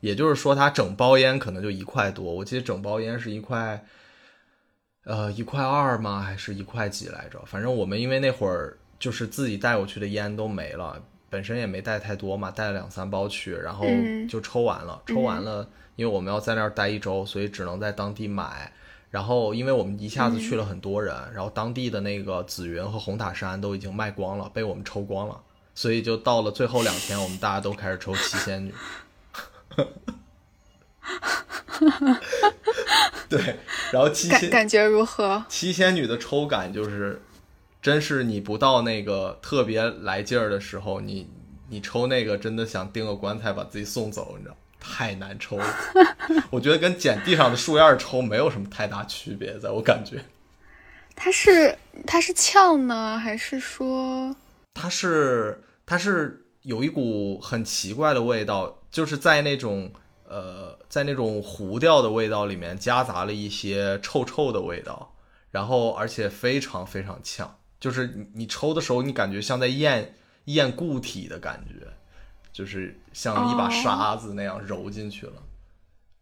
[0.00, 2.34] 也就是说，它整包烟可能就一块多。
[2.34, 3.86] 我记得整包烟是一块，
[5.04, 6.20] 呃，一块二吗？
[6.20, 7.40] 还是一块几来着？
[7.46, 15.00] 反正我们因为那会儿就是自己带过去的烟都没了，本身也没带太多嘛，带了两三包去，然后嗯就抽完了。
[15.06, 18.72] 抽完了，因为我们要在那儿待一周，所以只能在当地买。
[19.10, 25.40] 然后，因为我们一下子去了很多人，然后当地的那个紫云和红塔山都已经卖光了，被我们抽光了，
[25.72, 28.74] 所以就到了最后两天，我们大家都开始抽七仙女。
[33.28, 33.56] 对，
[33.92, 35.44] 然后七仙感感觉如何？
[35.48, 37.22] 七仙女的抽感就是，
[37.80, 41.30] 真是你不到那个特别来劲儿的时候，你
[41.68, 45.76] 你抽那个真的想订个棺材把自己送走，你知道，太难抽了。
[46.50, 50.22] 我觉得跟捡地上的树叶抽没有什么太大区别，在我感觉，
[51.16, 54.36] 它是它是呛呢，还是说
[54.74, 59.90] 它是它是有一股很奇怪的味道，就是在那种
[60.28, 65.14] 呃在那种糊掉的味道里面夹杂了一些臭臭的味道，
[65.50, 70.14] 然后而且非常非常呛，就是你你抽的时候，你感觉像在咽
[70.46, 71.86] 咽固体的感觉，
[72.54, 75.42] 就是像一把哦沙子那样揉进去了，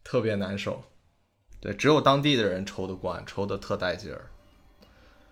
[0.02, 0.82] 特别难受。
[1.60, 4.30] 对，只有当地的人抽得惯，抽的特带劲儿。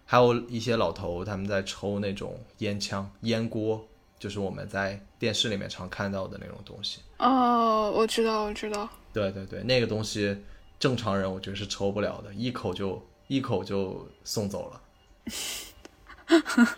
[0.04, 7.00] 还有一些老头他们在抽那种烟枪、烟锅，就是我们在电视里面常看到的那种东西。
[7.18, 8.86] 哦，我知道，我知道。
[9.12, 10.36] 对对对，那个东西
[10.78, 14.82] 正常人我觉得是抽不了的，一口就一口就送走了。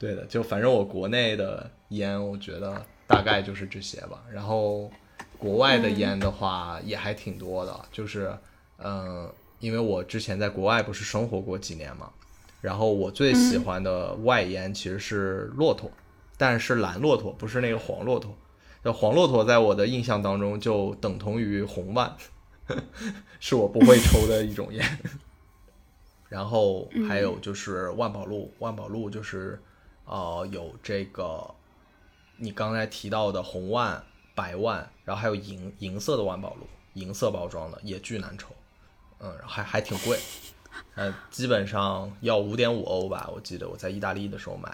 [0.00, 4.24] 对的，就反正我国内的烟，我觉得大概就是这些吧。
[4.32, 4.90] 然后
[5.38, 8.34] 国外的烟的话也还挺多的，就是
[8.78, 12.10] 嗯、因为我之前在国外不是生活过几年嘛，
[12.62, 15.90] 然后我最喜欢的外烟其实是骆驼，
[16.38, 18.34] 但是蓝骆驼，不是那个黄骆驼。
[18.82, 22.16] 那黄骆驼在我的印象当中就等同于红万，
[23.38, 24.98] 是我不会抽的一种烟。
[26.30, 29.60] 然后还有就是万宝路，万宝路就是
[30.10, 31.54] 呃有这个
[32.36, 34.02] 你刚才提到的红万、
[34.34, 38.48] 白万，然后还有银银色的万宝路，银色包装的也巨难抽，
[39.20, 40.18] 嗯，还还挺贵，
[40.96, 44.68] 呃，基本上要五点五欧吧，我记得我在意大利的时候买，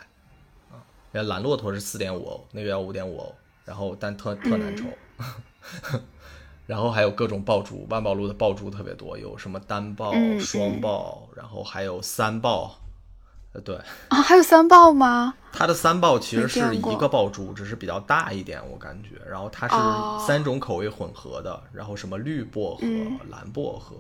[0.71, 0.81] 啊，
[1.13, 3.35] 那蓝骆驼是四点五欧，那个要五点五欧，
[3.67, 4.85] 然后但特特难抽。
[6.67, 12.81] 然后还有各种爆珠，万宝路的爆珠特别多，有什么单爆、嗯双爆，然后还有三爆。
[13.57, 13.77] 呃，对，
[14.09, 15.35] 啊，还有三爆吗？
[15.51, 19.11] 它的三爆其实是一个爆珠，只是比较大一点，我感觉。
[19.29, 23.97] 然后它哦是三种口味混合的，然后什么绿薄荷、嗯蓝薄荷，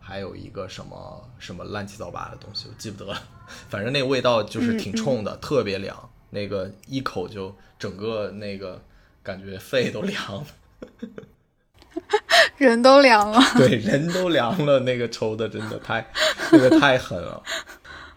[0.00, 3.20] 还有一个什么什么乱七八糟的东西，我记不得了。
[3.68, 5.96] 反正那个味道就是挺冲的，特别凉，
[6.30, 8.80] 那个一口就整个那个
[9.22, 10.46] 感觉肺都凉了。
[12.56, 13.40] 人都凉了。
[13.56, 16.06] 对，人都凉了，那个抽的真的太，
[16.52, 17.42] 那个太狠了。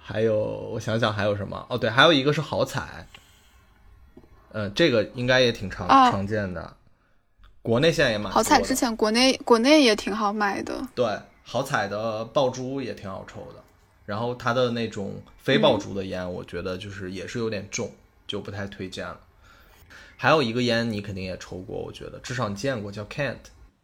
[0.09, 0.37] 还有，
[0.71, 1.67] 我想想还有什么？
[1.69, 3.05] 哦，对，还有一个是好彩，
[4.53, 6.77] 嗯，这个应该也挺常、哦常见的，
[7.61, 10.81] 国内现在也蛮好彩之前国内国内也挺好买的。
[10.95, 13.61] 对，好彩的爆珠也挺好抽的，
[14.05, 17.91] 然后它的那种非爆珠的烟，我觉得就是也是有点重，
[18.25, 19.19] 就不太推荐了。
[20.15, 23.35] 还有一个烟你肯定也抽过，我觉得至少你见过，叫 Kent，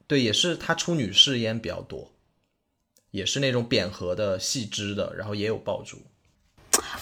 [0.07, 2.09] 对，也是它出女士烟比较多，
[3.11, 5.97] 也是那种扁盒的细支的，然后也有爆珠。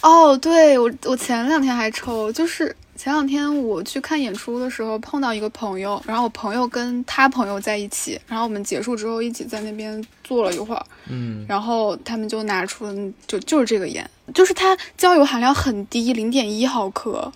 [0.01, 12.93] 哦，对我我前两天还抽，就是前两天我去看演出的时候碰到一个朋友，然后我朋友跟他朋友在一起，然后我们结束之后一起在那边坐了一会儿，嗯，然后他们就拿出了
[13.27, 17.31] 就就是这个烟，就是它焦油含量很低，零点一毫克，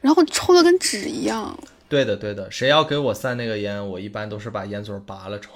[0.00, 1.56] 然后抽的跟纸一样。
[1.88, 5.50] 对的对的，谁要给我散那个烟，我一般都是把烟嘴拔了抽。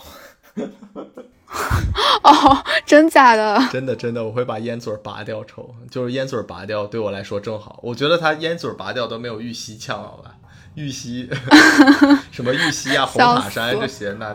[2.24, 3.60] 哦，真假的？
[3.70, 7.78] 真的真的，我会把烟嘴拔掉抽，就是烟嘴拔掉对我来说正好。
[7.82, 10.36] 我觉得他烟嘴拔掉都没有玉溪呛好吧？
[10.74, 11.28] 玉溪
[12.32, 14.34] 什么玉溪啊、红塔山这些，那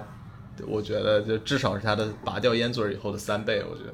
[0.67, 3.93] 我觉得就至少是他的拔掉烟嘴以后的三倍，我觉得。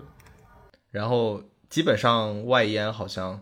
[0.91, 3.41] 然后基本上外烟好像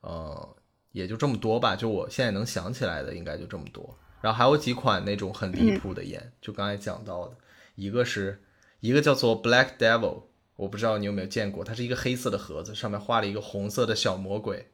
[0.00, 0.56] 呃
[0.92, 3.96] 也就这么多吧，就我现在能想起来的应该就这么多。
[4.20, 7.34] 然后还有几款那种很离谱的烟，就刚才讲到的，
[7.76, 8.42] 一个是。
[8.80, 10.22] 一个叫做 Black Devil，
[10.56, 14.70] 我不知道你有没有见过，它是一个黑色的盒子，上面画了一个红色的小魔鬼。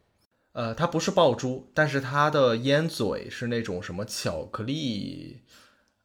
[0.53, 5.43] 呃，它不是爆珠，但是它的烟嘴是那种什么巧克力、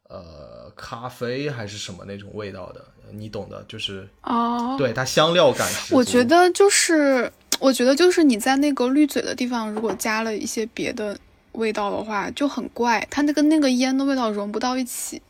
[0.09, 5.71] 呃咖啡还是什么那种味道的，你懂的，就是哦，对它香料感。
[5.91, 11.17] 我觉得就是，我觉得就是你在那个滤嘴的地方，如果加了一些别的
[11.53, 15.21] 味道的话，就很怪，它那个那个烟的味道融不到一起。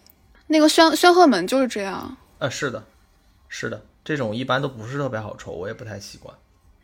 [0.47, 2.17] 那个宣宣赫门就是这样。
[2.41, 2.83] 呃，是的，
[3.47, 6.35] 是的，这种一般都不是特别好抽，我也不太习惯。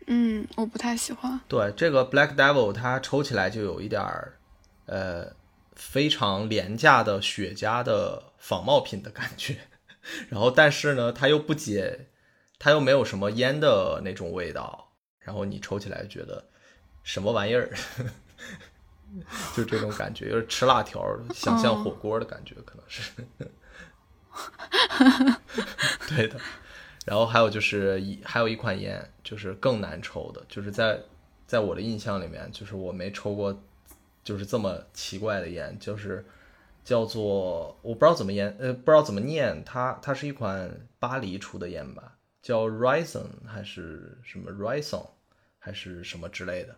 [0.06, 1.40] 嗯，我不太喜欢。
[1.48, 4.38] 对，这个 Black Devil 它抽起来就有一点儿，
[4.86, 5.34] 呃，
[5.76, 9.58] 非常廉价的雪茄的仿冒品的感觉。
[10.30, 12.08] 然后，但是呢，它又不解，
[12.60, 14.94] 它又没有什么烟的那种味道。
[15.18, 16.46] 然后你抽起来觉得
[17.02, 17.74] 什么玩意儿？
[19.58, 23.12] 就这种感觉，就是吃辣条想象火锅的感觉，可能是。
[26.10, 26.40] 对的，
[27.06, 31.00] 然后还有就是一还有一款烟，就是更难抽的，就是在
[31.46, 33.58] 在我的印象里面，就是我没抽过，
[34.24, 36.26] 就是这么奇怪的烟，就是
[36.84, 45.06] 叫做我不知道怎么烟，呃，不知道怎么念，它它是一款巴黎出的烟吧，叫 Rison 还是什么 Rison
[45.60, 46.76] 还是什么之类的，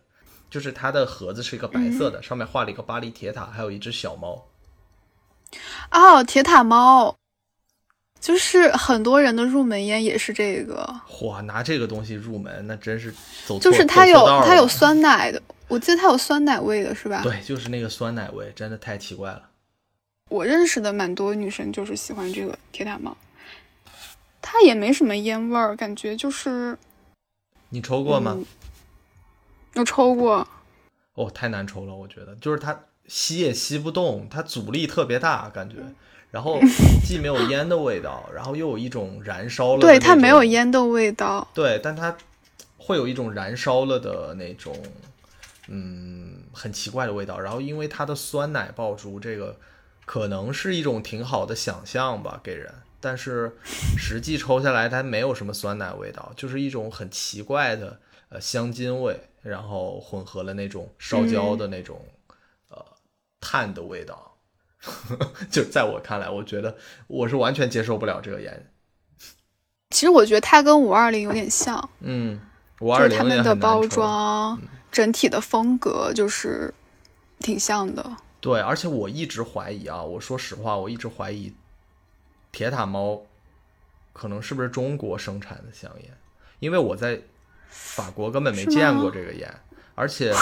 [0.50, 4.48] 就是它的盒子是一个白色的，上面画了一个巴黎铁塔，还有一只小猫。
[5.90, 7.19] 哦，铁塔猫。
[8.20, 13.12] 就是很多人的入门烟也是这个，哇，拿这个东西入门，那真是
[13.46, 17.22] 走就是它有它有酸奶的，我记得它有酸奶味的是吧？
[17.22, 19.48] 对，就是那个酸奶味，真的太奇怪了。
[20.28, 23.16] 我认识的蛮多女生就是喜欢这个铁塔猫，
[24.42, 26.78] 它也没什么烟味儿，感觉就是。
[27.70, 28.38] 你抽过吗？
[29.74, 30.46] 有抽过。
[31.14, 35.76] 哦，太难抽了，我觉得，就是它吸也吸不动，它阻力特别大，感觉。
[36.30, 36.60] 然后
[37.04, 39.80] 既没有烟的味道，然后又有一种燃烧了。
[39.80, 41.46] 对，它没有烟的味道。
[41.52, 42.16] 对，但它
[42.78, 44.76] 会有一种燃烧了的那种，
[45.68, 47.38] 嗯，很奇怪的味道。
[47.40, 49.56] 然后因为它的酸奶爆珠，这个
[50.04, 52.72] 可能是一种挺好的想象吧，给人。
[53.00, 53.56] 但是
[53.96, 62.04] 实际抽下来，它没有什么酸奶味道，就是一种很奇怪的呃香精味，然后混合了那种烧焦的那种
[62.68, 62.84] 呃
[63.40, 64.29] 碳的味道。
[65.50, 66.74] 就在我看来，我觉得
[67.06, 68.72] 我是完全接受不了这个烟。
[69.90, 72.40] 其实我觉得它跟五二零有点像，嗯，
[72.80, 74.58] 五二零他们的包装
[74.90, 76.72] 整体的风格就是
[77.40, 78.16] 挺像的。
[78.40, 81.52] 对，而且我一直怀疑啊，我说实话，我一直怀疑
[82.50, 83.20] 铁塔猫
[84.14, 86.10] 可能是不是中国生产的香烟，
[86.58, 87.20] 因为我在
[87.68, 89.54] 法国根本没见过这个烟，
[89.94, 90.32] 而且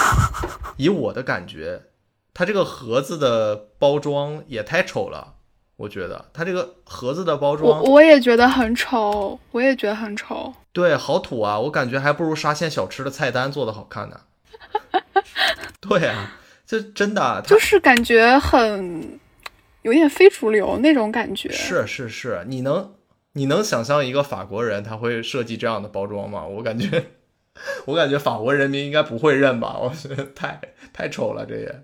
[0.77, 1.81] 以我的感觉。
[2.33, 5.35] 它这个盒子的包装也太丑了，
[5.75, 10.53] 我觉得它这个盒子的包装，我我也觉得很丑，我也觉得很丑。
[10.71, 11.59] 对，好土啊！
[11.59, 14.21] 我感觉还不如沙县小吃的菜单做的好看呢。
[15.81, 19.19] 对啊，这真的，就是感觉很
[19.81, 21.49] 有点非主流那种感觉。
[21.51, 22.93] 是是是，你能
[23.33, 26.45] 你能想象一个法国人他会设计这样的包装吗？
[26.45, 27.07] 我感觉，
[27.85, 29.77] 我感觉法国人民应该不会认吧？
[29.81, 30.61] 我觉得太
[30.93, 31.83] 太丑了，这也。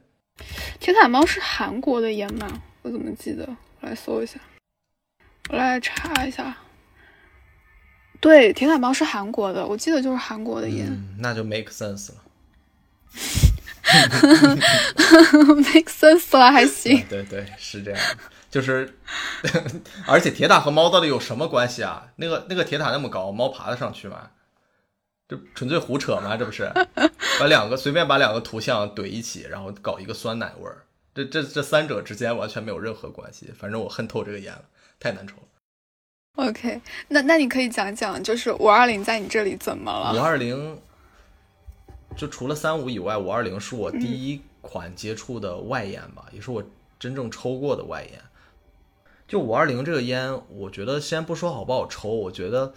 [0.79, 2.47] 铁塔猫是韩国的烟吗？
[2.81, 3.47] 我怎么记得？
[3.81, 4.39] 我来搜一下，
[5.49, 6.55] 我来查一下。
[8.19, 10.87] 对，铁塔猫是韩国的，我记得就是韩国的烟。
[11.19, 12.15] 那就 make sense 了。
[15.57, 17.05] make sense 了还行。
[17.07, 17.99] 对对，是这样。
[18.49, 18.97] 就是，
[20.07, 22.07] 而且铁塔和猫到底有什么关系啊？
[22.15, 24.29] 那个那个铁塔那么高，猫爬得上去吗？
[25.27, 26.37] 这纯粹胡扯吗？
[26.37, 26.71] 这不是
[27.39, 30.83] 把两个随便把两个图像怼一起，然后搞一个酸奶味儿？
[31.13, 33.51] 这这这三者之间完全没有任何关系。
[33.57, 34.65] 反正我恨透这个烟了，
[34.99, 35.41] 太难抽了。
[36.35, 40.13] OK，那那你可以讲讲，就是五二零在你这里怎么了？
[40.13, 40.79] 五二零，
[42.15, 46.61] 就除了三五以外，五二零是我第一款接触的外烟吧，也是我
[46.99, 48.21] 真正抽过的外烟。
[49.27, 52.73] 就五二零这个烟，我觉得先不说好不好抽，我觉得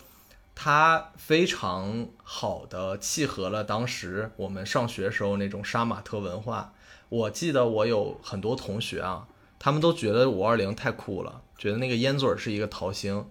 [0.61, 6.73] 它非常好的契合了当时我们上学时候那种杀马特文化。
[7.11, 9.29] 我记得我有很多同学啊，
[9.61, 13.25] 他们都觉得五二零太酷了，觉得那个烟嘴是一个桃心。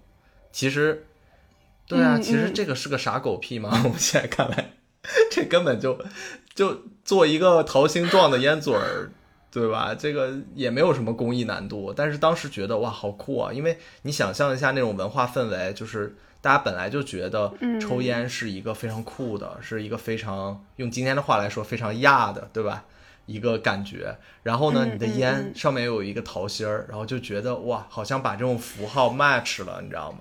[0.54, 1.06] 其实，
[1.86, 3.72] 对啊，其实这个是个傻狗屁嘛。
[3.84, 4.76] 我们现在看来，
[5.30, 6.00] 这根本就
[6.56, 9.12] 就做一个桃心状的烟嘴儿，
[9.52, 9.94] 对吧？
[9.94, 11.94] 这个也没有什么工艺难度。
[11.94, 13.52] 但是当时觉得哇，好酷啊！
[13.52, 22.86] 因为你想象一下那种文化氛围，就是大家本来就觉得抽烟是一个非常酷的，是一个非常用今天的话来说非常亚的，对吧？
[23.26, 30.20] 一个感觉，然后呢，你的烟上面有一个桃心儿，然后就觉得哇，好像把这种符号 match 了，你知道吗？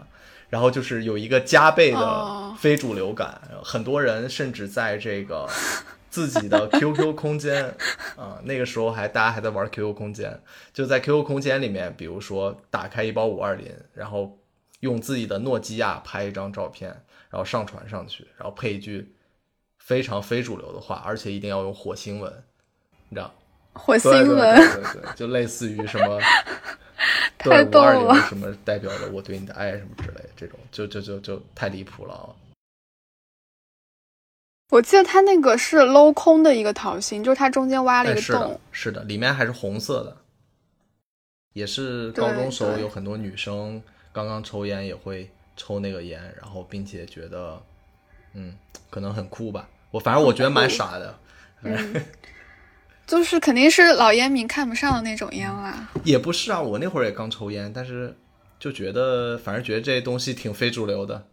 [0.48, 5.48] 然后就是有一个加倍的非主流感，很多人甚至在这个
[6.10, 7.72] 自己的 QQ 空间
[8.16, 10.40] 啊，那个时候还大家还在玩 QQ 空间，
[10.72, 14.36] 就在 QQ 空间里面，比如说打开一包五二零，然后
[14.86, 16.88] 用自己的诺基亚拍一张照片，
[17.28, 19.12] 然后上传上去，然后配一句
[19.78, 22.32] 非常非主流的话，而且一定要用火星文。
[23.08, 23.34] 你知道，
[23.72, 26.20] 火星文，对对对，就类似于什么，
[27.36, 32.30] 太逗了，什么代表了我对你的爱什么之类的，这种就就就就太离谱了啊！
[34.70, 40.16] 我记得它那个是镂空的一个桃心，就是它中间挖了一个洞，是的，里面还是红色的，
[41.52, 43.80] 也是高中时候有很多女生
[44.16, 47.62] 刚刚抽烟也会抽那个烟，然后并且觉得，
[48.32, 48.56] 嗯，
[48.88, 49.68] 可能很酷吧。
[49.90, 51.18] 我反正我觉得蛮傻的。
[53.06, 55.92] 就是肯定是老烟民看不上的那种烟啦。
[56.02, 58.16] 也不是啊，我那会儿也刚抽烟，但是
[58.58, 61.26] 就觉得，反正觉得这些东西挺非主流的。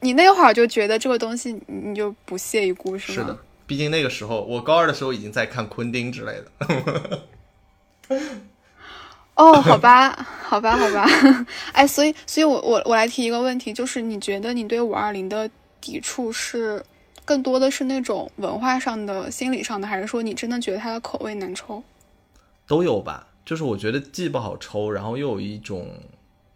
[0.00, 3.18] 你那会儿就觉得这个东西，你就不屑一顾是吗？
[3.18, 7.22] 是的，毕竟那个时候我高二的时候已经在看昆汀之类的。
[9.34, 10.10] 哦， 好吧，
[10.42, 11.06] 好吧，好吧。
[11.72, 15.48] 哎，所以，所以我我我来提一个问题，就是你觉得你对五二零的
[15.80, 16.84] 抵触是？
[17.26, 21.82] 更多的是那种文化上的、心理上的，还是说你真的觉得它的口味难抽？
[22.66, 23.26] 都有吧。
[23.46, 25.88] 就是我觉得既不好抽，然后又有一种，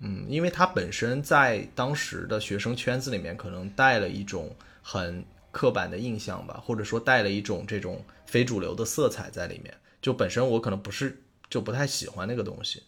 [0.01, 9.72] 嗯，因为它本身在当时的学生圈子里面，可能带了一种很刻板的印象吧，或者说带了一种这种非主流的色彩在里面。
[10.03, 11.18] 就本身我可能不是
[11.49, 12.83] 就不太喜欢那个东西，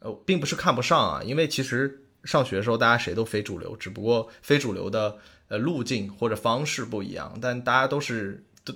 [0.00, 5.18] 呃，并不是看不上啊，因为其实上学的时候大家谁都非主流，只不过非主流的。
[5.50, 8.74] 呃，路径或者方式不一样，但大家都是都，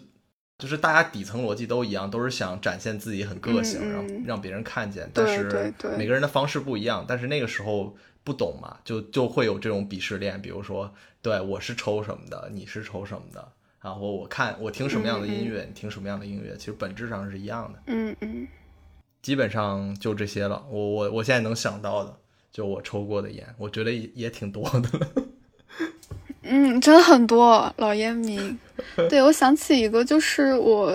[0.56, 5.06] 就是大家底层逻辑都一样，都是想展现自己很个性，让让别人看见。
[5.12, 10.40] 但是每个人的方式不一样，但是那个时候不懂嘛，就就会有这种鄙视链。
[10.40, 10.90] 比如说，
[11.20, 17.82] 对我是抽什么的，你是抽什么的，然后我看我听什么样的音乐，你听什么样的音乐，其实本质上是一样的。
[17.88, 18.48] 嗯嗯，
[19.22, 20.62] 基本上就这些了。
[20.68, 22.14] 我我我现在能想到的，
[22.50, 25.24] 就我抽过的烟，我觉得也也挺多的。
[26.42, 28.58] 嗯，真的很多老烟民。
[29.08, 30.92] 对我想起一个，就是我，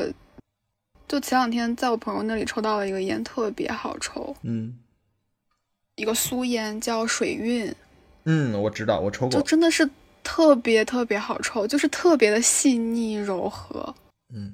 [1.08, 4.36] 就前两天在我朋友那里抽到了一个烟，特别好抽。
[4.42, 4.78] 嗯，
[5.96, 7.74] 一个苏烟叫水韵。
[8.26, 9.30] 嗯，我知道，我抽过。
[9.30, 9.90] 就真的是
[10.22, 13.96] 特别特别好抽，就是特别的细腻柔和。
[14.34, 14.54] 嗯，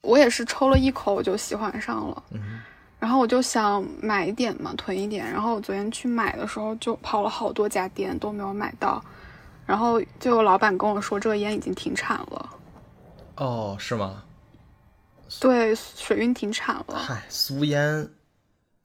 [0.00, 2.24] 我也是抽了一口我就喜欢上了。
[2.30, 2.60] 嗯，
[3.00, 5.24] 然后我就想买一点嘛，囤一点。
[5.28, 9.02] 然后我昨天去买的时候，就跑了好多家店都没有买到。
[9.66, 12.50] 然后就有老板跟我说，这个烟已经停产了。
[13.36, 14.22] 哦，是吗？
[15.40, 16.98] 对，水运停产了。
[16.98, 18.10] 嗨，苏烟，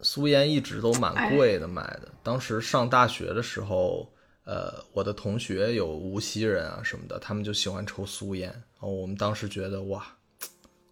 [0.01, 2.11] 苏烟一直都蛮贵的，买的。
[2.21, 4.07] 当时上大学的时候，
[4.43, 8.47] 呃，我的同学有无锡人啊什么的，他们就喜欢抽苏烟。
[8.49, 10.05] 然后我们当时觉得哇，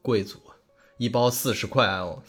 [0.01, 0.39] 贵族，
[0.97, 2.21] 一包四十块哦。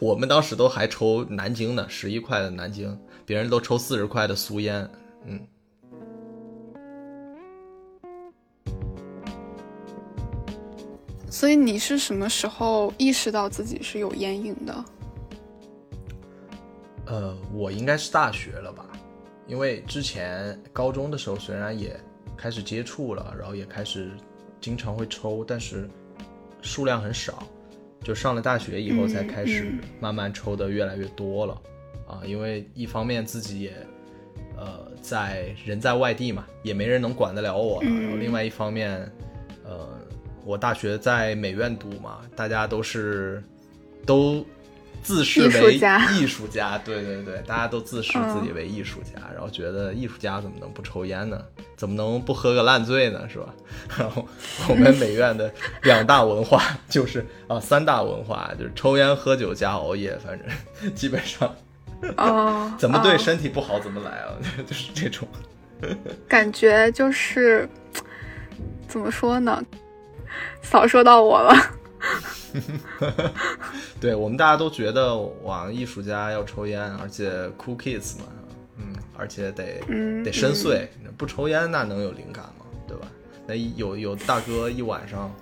[0.00, 4.88] 我们当时都还抽南京的十一块的南京，别人都抽四十块的苏烟，
[5.24, 5.40] 嗯。
[11.30, 14.84] 所以你是什么时候意识到自己是有烟瘾的？
[17.06, 18.84] 呃，我应该是大学了吧，
[19.46, 21.98] 因为之前高中的时候虽然也
[22.36, 24.10] 开始接触了，然后也开始
[24.60, 25.88] 经常会抽，但是
[26.60, 27.42] 数量很少。
[28.02, 31.60] 就上了大学以后才开始慢慢抽的越来越多了
[32.06, 33.72] 啊，因为一方面自己也
[34.56, 39.00] 呃在人在外地嘛，也没人能管得了我，然后另外一方面
[39.64, 39.98] 呃。
[40.44, 43.42] 我大学在美院读嘛，大家都是
[44.06, 44.42] 都
[45.02, 45.74] 自视为
[46.14, 51.40] 艺术家， 对对对，大家都自视自己为艺术家，然后觉得艺术家怎么能不抽烟呢？
[51.76, 53.28] 怎么能不喝个烂醉呢？
[53.28, 53.54] 是吧？
[53.98, 54.26] 然后
[54.68, 61.54] 我们美院的两大文化就是 啊，三大文化就是抽烟、喝酒加熬夜，反正基本上
[62.16, 64.34] 哦，怎么对身体不好怎么来啊，
[64.66, 65.26] 就是这种
[66.28, 67.68] 感觉，就是
[68.88, 69.62] 怎么说呢？
[70.62, 71.54] 扫射到我了。
[74.00, 78.24] 对我们大家都觉得，哇，艺术家要抽烟，而且 cool kids 嘛，
[78.76, 79.80] 嗯，而且得
[80.24, 80.86] 得深邃，
[81.16, 82.64] 不抽烟那能有灵感吗？
[82.86, 83.08] 对吧？
[83.46, 85.34] 那有有大哥一晚上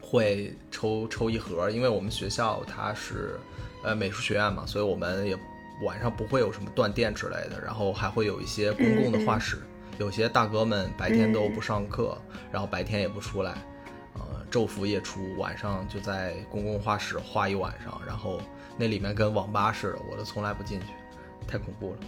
[0.00, 3.38] 会抽抽一盒，因为我们学校它是
[3.82, 5.36] 呃美术学院嘛，所以我们也
[5.84, 9.58] 晚上不会有什么断电之类的，然后还会有一些公共的画室，
[9.98, 12.16] 有些大哥们白天都不上课，
[12.52, 13.54] 然后白天也不出来。
[14.50, 18.40] 昼伏夜出，晚上就在公共画室画一晚上，然后
[18.76, 20.86] 那里面跟网吧似的，我都从来不进去，
[21.46, 21.98] 太恐怖了，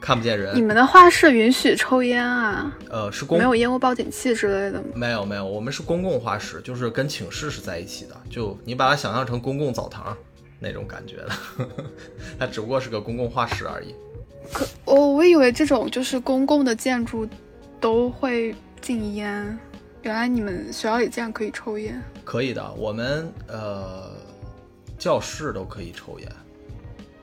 [0.00, 0.54] 看不见人。
[0.54, 2.76] 你们的画室允许抽烟啊？
[2.90, 4.88] 呃，是公没有烟雾报警器之类的吗？
[4.94, 10.16] 没有没有，我们是公共画室，就是跟寝室是在一起的，就你把它想象成公共澡堂
[10.60, 11.30] 那种感觉的，
[12.38, 13.94] 它只不过是个公共画室而已。
[14.52, 17.26] 可我我以为这种就是公共的建筑
[17.80, 19.58] 都会禁烟。
[20.04, 21.98] 原来你们学校里这样可以抽烟？
[22.24, 24.10] 可以的，我们呃
[24.98, 26.28] 教室都可以抽烟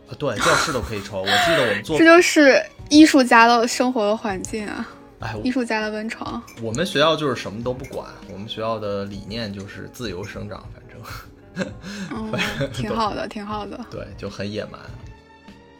[0.09, 1.21] 啊，对，教室都可以抽。
[1.21, 2.59] 我记得我们做这就是
[2.89, 6.41] 艺术家的生活的环境啊，哎，艺术家的温床。
[6.59, 10.81] 我们学校就是什么都不管，我们学校的理念就是自由生长，反
[12.57, 13.79] 正， 挺好的，挺好的。
[13.91, 14.79] 对，就很野蛮。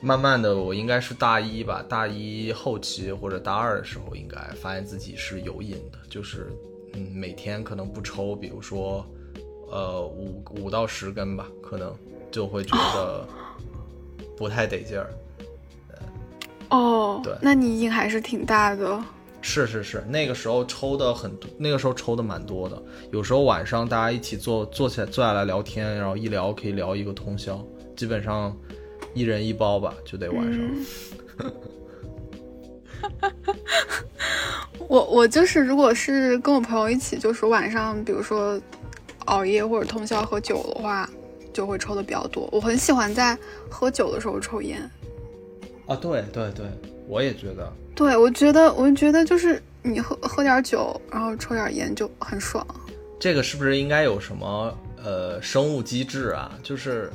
[0.04, 6.48] 慢慢的，我应该是大一吧，大一后期或者大二的时候，应该发现自己是有瘾的，就是。
[6.94, 9.06] 嗯，每天可能不抽，比如说，
[9.70, 11.96] 呃，五五到十根吧，可能
[12.30, 13.26] 就会觉得
[14.38, 15.10] 不太得劲儿。
[16.70, 19.04] 哦，对，那你瘾还是挺大的。
[19.42, 22.82] 是是是，那个时候抽的很多，那个时候抽的蛮多的。
[23.12, 27.66] 有时候晚上大家一起坐坐起来坐下来聊天，然后一聊可以聊一个通宵，
[27.96, 28.56] 基本上
[29.14, 30.62] 一人一包吧，就得晚上。
[34.92, 38.60] 我我就是，如果是跟我朋友一起，就是晚上，比如说
[39.24, 41.10] 熬夜或者通宵喝酒的话，
[41.54, 42.50] 就会抽的比较多。
[42.52, 43.38] 我很喜欢在
[43.70, 44.82] 喝酒的时候抽烟。
[45.86, 46.66] 啊，对对对，
[47.08, 47.72] 我也觉得。
[47.96, 52.68] 对，我觉得，我觉得就是你喝喝点酒，然后抽点烟就很爽。
[53.18, 56.52] 这个是不是应该有什么呃生物机制啊？
[56.62, 57.10] 就是。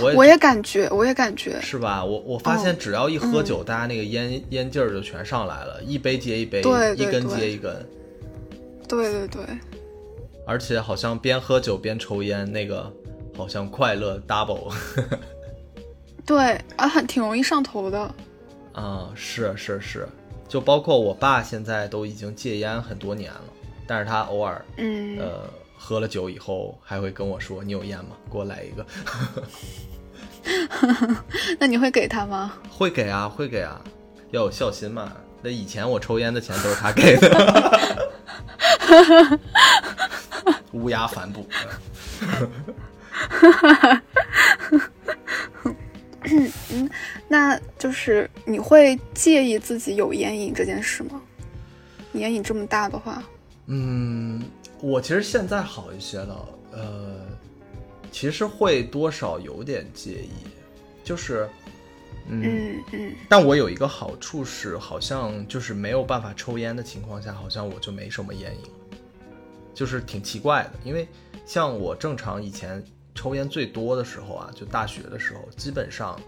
[0.00, 2.04] 我我也感觉，我也感觉是吧？
[2.04, 6.60] 我我发现只要一喝酒，大家那个烟烟劲儿就全上来了，一杯接一杯，
[6.96, 7.74] 一根接一根。
[8.88, 9.40] 对对对。
[10.46, 12.92] 而且好像边喝酒边抽烟，那个
[13.36, 14.72] 好像快乐 double。
[16.26, 18.14] 对，啊，很挺容易上头的。
[18.72, 20.08] 啊，是是是，
[20.48, 23.44] 就包括我爸现在都已经戒烟很多年了，
[23.86, 25.42] 但是他偶尔，嗯，呃。
[25.86, 28.16] 喝了酒以后还会跟我说：“你有烟吗？
[28.32, 28.86] 给我来一个。
[31.60, 32.54] ”那你会给他吗？
[32.70, 33.78] 会给啊，会给啊，
[34.30, 35.12] 要有孝心嘛。
[35.42, 38.00] 那以前我抽烟的钱都是他给的。
[40.72, 41.46] 乌鸦反哺。
[46.22, 46.90] 嗯，
[47.28, 51.20] 那就是你会介意自己有烟瘾这件事吗？
[52.14, 53.22] 烟瘾这么大的话，
[53.66, 54.42] 嗯。
[54.84, 57.16] 我其实现在好一些了，呃，
[58.12, 60.28] 其实会多少有点介意，
[61.02, 61.48] 就是，
[62.28, 68.70] 嗯嗯，但我有一个好处是，好像就是没有办法抽烟的情况下，好像我就没什么烟瘾，
[69.72, 70.72] 就是挺奇怪的。
[70.84, 71.08] 因为
[71.46, 76.20] 像我正常以前抽烟最多的时候啊，就大学的时候，基本上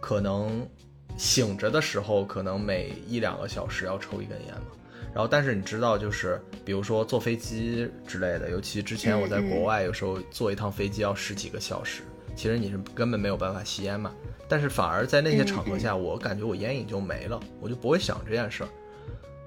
[0.00, 0.68] 可能
[1.16, 4.66] 醒着的时候，可能每一两个小时要抽一根烟嘛。
[5.14, 12.02] 然后，但是你知道，就是比如说坐飞机之类的，尤其之前我在国外，有时候坐一趟飞机要十几个小时，
[12.34, 14.12] 其实你是根本没有办法吸烟嘛。
[14.48, 18.68] 但是反而在那些场合下，我感觉我烟瘾就没了，我就不会想这件事儿。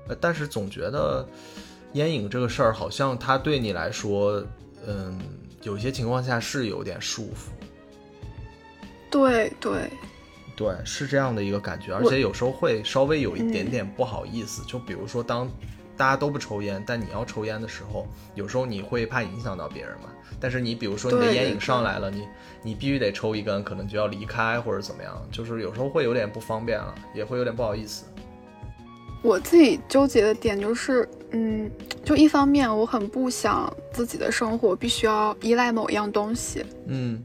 [0.08, 1.28] 呃，但是总觉得
[1.94, 4.42] 烟瘾这个事儿，好像它对你来说，
[4.88, 5.20] 嗯，
[5.64, 7.52] 有些情况下是有点束缚。
[9.12, 9.92] 对对。
[10.58, 14.64] 对，是这样的一个感觉，而且有时候会稍微有一点点不好意思。
[14.66, 15.48] 就比如说，当
[15.96, 20.10] 大家都不抽烟，但你要抽烟的时候，有时候你会怕影响到别人嘛。
[20.40, 22.28] 但是你比如说你的烟瘾上来了，你
[22.64, 28.06] 你必须得抽一根，可能就要离开或者怎么样，就是有时候会有点不方便了，也会有点不好意思。
[29.22, 31.70] 我自己纠结的点就是，嗯，
[32.04, 37.22] 就一方面我很不想自己的生活必须要依赖某一样东西，嗯。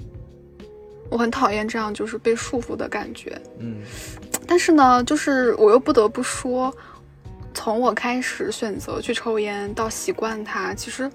[1.13, 3.39] 我很讨厌这样就是被束缚的感觉。
[3.59, 3.83] 嗯
[4.49, 6.75] 但是呢，就是我又不得不说，
[7.53, 11.11] 从我开始选择去抽烟到习惯它，其实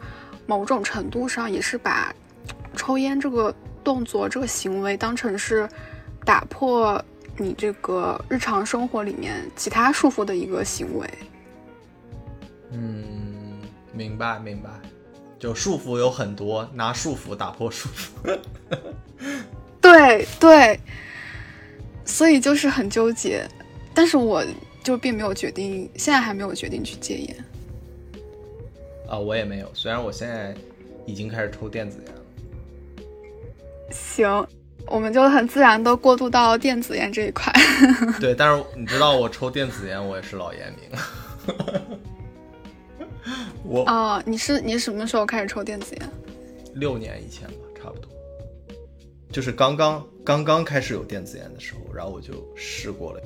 [0.45, 2.13] 某种程度上也是把
[2.75, 5.67] 抽烟这个动作、这个行为当成是
[6.23, 7.03] 打破
[7.35, 11.09] 你这个日常生活里面其他束缚的一个行为。
[12.71, 13.59] 嗯，
[13.93, 14.69] 明白明白。
[15.37, 18.39] 就束缚有很多，拿束缚打破束缚。
[19.81, 20.79] 对对，
[22.05, 23.45] 所以就是很纠结，
[23.93, 24.43] 但是我
[24.83, 27.35] 就并没有决定，现在还没有决定去戒烟。
[29.09, 30.53] 啊，我也没有，虽然我现在
[31.05, 32.21] 已经开始抽电子烟了。
[33.89, 34.45] 行，
[34.85, 37.53] 我们就很自然的过渡到电子烟这一块。
[38.19, 40.89] 对，但是你知道我抽电子烟，我也是老烟民。
[43.63, 46.09] 我哦，你是你什么时候开始抽电子烟？
[46.75, 47.53] 六年以前吧，
[49.31, 53.21] 就是刚刚刚刚开始有电子烟的时候，然后我就试过了。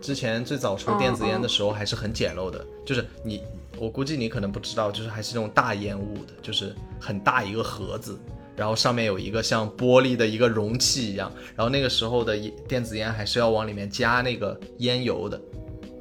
[0.00, 3.42] 之前最早抽电子烟的时候还是很简陋的，就是你，
[3.78, 8.18] 我估计你可能不知道，就是还是那种大烟雾的，就是很大一个盒子，
[8.54, 12.36] 然后上面有一个像玻璃的一个容器一样，然后那个时候的
[12.68, 15.40] 电子烟还是要往里面加那个烟油的，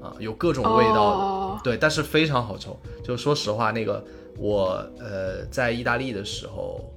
[0.01, 1.24] 啊，有各种味道的。
[1.24, 2.78] 哦对，但是非常好抽。
[3.05, 4.03] 就说实话，那个
[4.38, 6.92] 我呃在意大利的时候，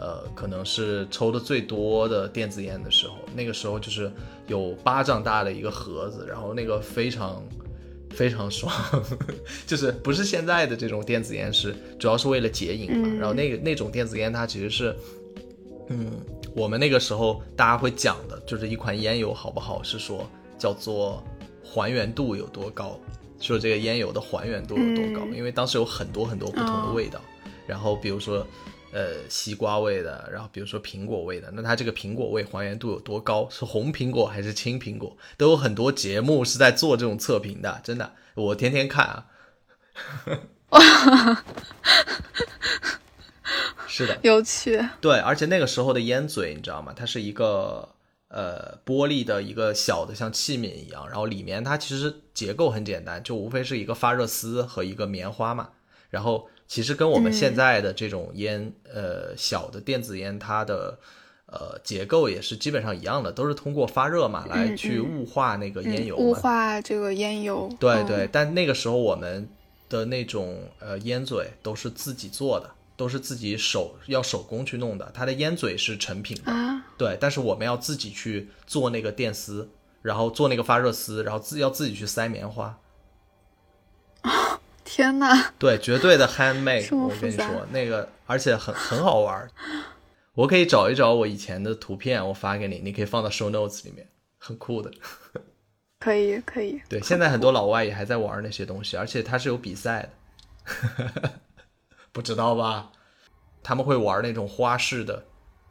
[0.00, 4.10] 呃可能是抽的最多的电子烟的时候，那个时候就是
[4.46, 7.42] 有巴掌大的一个盒子，然后那个非常
[8.10, 8.72] 非常爽，
[9.66, 13.18] 就是不是现在的这种电子烟是主要是为了解瘾嘛，嗯。
[13.18, 14.96] 然后那个那种电子烟它其实是，
[15.88, 16.10] 嗯，
[16.56, 20.28] 我们那个时候大家会讲的就是一款烟油好不好，是说
[20.58, 21.22] 叫做
[21.62, 22.98] 还原度有多高。
[23.38, 25.34] 说这个烟油的还原度有多高，嗯。
[25.36, 27.20] 因为当时有很多很多不同的哦味道，
[27.66, 28.46] 然后比如说，
[28.92, 33.48] 呃，西瓜味的，然后比如说苹果味的，那它这个苹果味还原度有多高？
[33.48, 35.16] 是红苹果还是青苹果？
[35.36, 39.26] 都有很多节目是在做这种测评的，真的，我天天看啊。
[43.86, 44.80] 是的，有趣。
[45.00, 46.92] 对，而且那个时候的烟嘴，你知道吗？
[46.96, 47.88] 它是一个
[48.28, 55.70] 呃玻璃的一个小的像器皿一样，然后里面它其实结构很简单，就无非是一个发热丝和一个棉花嘛。
[56.08, 60.96] 然后其实跟我们现在的这种烟，呃小的电子烟，它的
[61.46, 66.22] 呃结构也是基本上一样的，都是通过发热嘛来嗯去嗯雾化那个烟油嘛。
[66.22, 67.66] 雾化这个烟油。
[67.68, 69.48] 嗯对对，但那个时候我们
[69.88, 75.10] 的那种呃烟嘴都是自己做的，都是自己手要手工去弄的。
[75.12, 79.68] 它的烟嘴是成品的，啊，对，但是我们要自己去做那个电丝，
[80.02, 82.78] 然后做那个发热丝，然后自要自己去塞棉花。
[84.92, 85.52] 天呐！
[85.56, 89.48] 对，绝对的 handmade，我跟你说，那个而且很很好玩儿。
[90.34, 94.04] 我可以找一找我以前的图片，我发给你，你可以放到 show notes 里面，
[94.36, 94.90] 很酷的。
[96.00, 96.82] 可以可以。
[96.88, 100.10] 对，现在很多老外也还在玩那些东西，而且它是有比赛
[100.66, 101.30] 的，
[102.10, 102.90] 不知道吧？
[103.62, 105.24] 他们会玩那种花式的，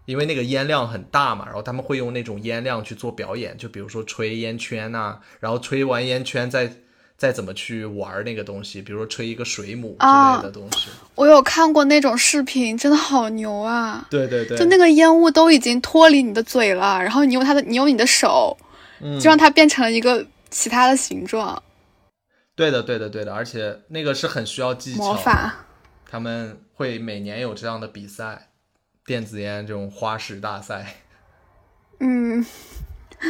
[0.05, 6.71] 因为那个烟量很大嘛，然后他们会用那种烟量去做表演，就比如说吹烟圈呐、然后吹完烟圈再
[7.19, 10.89] 再怎么去玩那个东西，比如说吹一个水母之类的东西。
[11.15, 14.07] 我有看过那种视频，真的好牛啊！
[14.09, 18.57] 对对对，就那个烟雾都已经脱离你的嘴了，然后你用它的，你用你的手，
[19.01, 21.61] 嗯就让它变成了一个其他的形状，
[22.55, 25.05] 对的对的对的，而且那个是很需要技巧的。
[25.05, 25.65] 魔法。
[26.09, 28.49] 他们会每年有这样的比赛，
[29.05, 31.03] 电子烟这种花式大赛。
[31.99, 32.43] 嗯，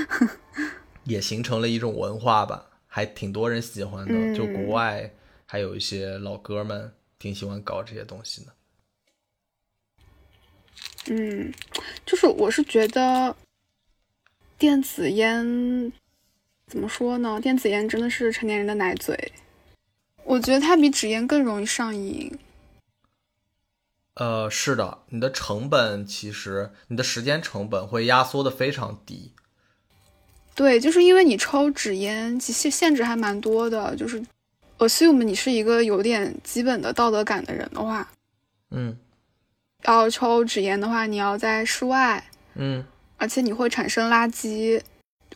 [1.03, 4.13] 也形成了一种文化吧，还挺多人喜欢的。
[4.13, 5.09] 嗯就国外
[5.45, 8.53] 还有一些老哥们挺喜欢搞这些东西的。
[11.07, 11.53] 嗯，
[12.05, 13.35] 就是我是觉得
[14.57, 15.91] 电子烟
[16.67, 17.39] 怎么说呢？
[17.41, 19.31] 电子烟真的是成年人的奶嘴，
[20.23, 22.37] 我觉得它比纸烟更容易上瘾。
[24.15, 29.33] 呃，是的，你的成本其实你的时间成本会压缩的非常低。
[30.59, 33.95] 对，就是因为你抽纸烟，其实限制还蛮多的。
[33.95, 34.21] 就是
[34.77, 38.05] assume 你是一个有点基本的道德感的人的话，
[38.71, 38.93] 嗯
[39.85, 42.21] 要抽纸烟的话，你要在室外，
[42.55, 42.85] 嗯
[43.15, 44.81] 而且你会产生垃圾。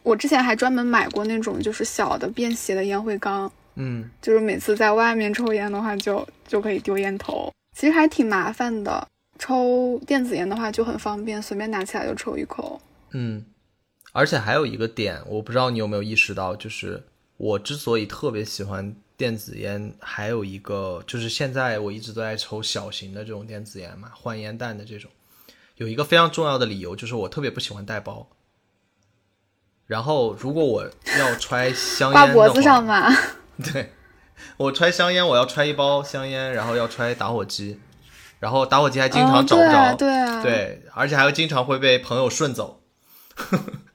[0.02, 9.08] 我之前还专门买过那种就是小的便携的烟灰缸，嗯，就是每次在外面抽烟的话就，就可以丢烟头，其实还挺麻烦的。
[9.40, 12.82] 抽电子烟的话就很方便，随便拿起来就抽一口。
[13.14, 13.42] 嗯，
[14.14, 17.04] 而且还有一个点，我不知道你有没有意识到，就是
[17.36, 25.10] 我之所以特别喜欢电子烟，还有一个就是现在我一直都在抽小型的这种电子烟嘛，换烟弹的这种，
[25.78, 28.30] 有一个非常重要的理由，就是我特别不喜欢带包。
[29.88, 30.90] 然后如果我
[31.20, 33.18] 要揣香烟 挂的脖子上话， 嘛。
[33.74, 33.92] 对
[34.58, 37.80] 我揣香烟，我要揣一包香烟，然后要揣打火机，
[38.40, 42.82] 然后打火机还经常嗯找不着，对啊，对啊，对，而且还会经常会被朋友顺走。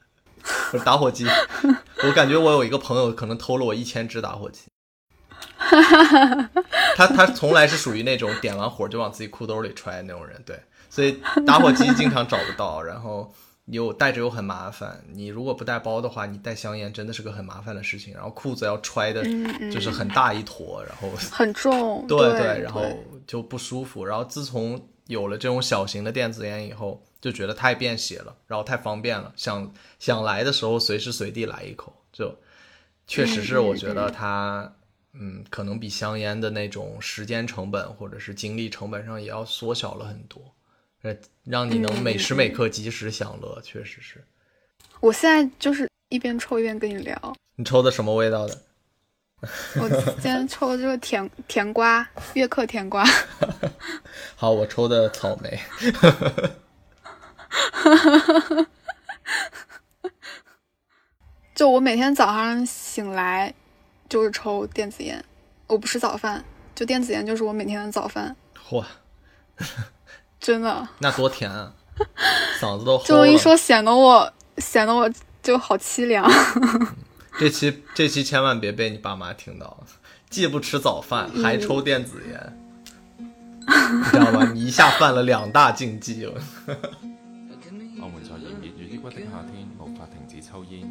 [0.85, 1.27] 打火机，
[2.05, 4.63] 我感觉我有一个朋友可能偷了我一千支打火机。
[6.97, 10.59] 他他从来是属于那种点完火就往自己裤兜里揣那种人，对，
[10.91, 13.33] 所以打火机经常找不到，然后
[13.67, 15.01] 又带着又很麻烦。
[15.13, 19.23] 你如果不带包的话，你带香烟真的是个很麻烦的事情，然后裤子要揣的
[19.71, 22.83] 就是很大一坨，然后很重，对对，然后
[23.27, 24.05] 就不舒服。
[24.05, 32.33] 然后自从有了这种小型的电子烟以后，就觉得太便携了，然后太方便了，想想来的时候随时随地来一口，就
[33.07, 34.73] 确实是我觉得它，
[35.15, 40.41] 嗯，可能比香烟的那种时间成本或者是精力成本上也要缩小了很多，
[41.03, 44.25] 呃，让你能每时每刻及时享乐，确实是。
[45.01, 47.35] 我现在就是一边抽一边跟你聊。
[47.57, 48.63] 你抽的什么味道的？
[49.81, 53.05] 我今天抽的这个甜甜瓜，悦刻甜瓜。
[54.35, 55.59] 好，我抽的草莓。
[61.55, 63.53] 就我每天早上醒来
[64.09, 65.25] 就是抽电子烟，
[65.67, 66.45] 我不吃早饭，
[66.75, 68.37] 就电子烟就是我每天的早饭，
[68.69, 68.85] 嚯，
[70.39, 70.89] 真的。
[70.99, 71.73] 那多甜啊！
[72.61, 73.39] 嗓子都齁这么一了。
[73.39, 75.11] 说，显得我显得我
[75.43, 76.31] 就好凄凉。
[77.39, 79.85] 这期这期千万别被你爸妈听到，
[80.31, 82.57] 既不吃早饭，还抽电子烟，
[83.19, 84.49] 你知道吗？
[84.55, 86.41] 你一下犯了两大禁忌了。
[89.09, 90.91] 鬱的夏天无法停止抽烟，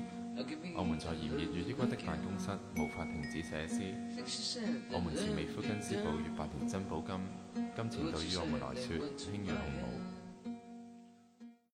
[0.76, 3.94] 我们在炎熱與抑鬱的办公室无法停止写诗，
[4.92, 7.16] 我们是美夫根斯堡與百年珍宝金，
[7.76, 9.97] 金钱对于我们来说轻如鴻毛。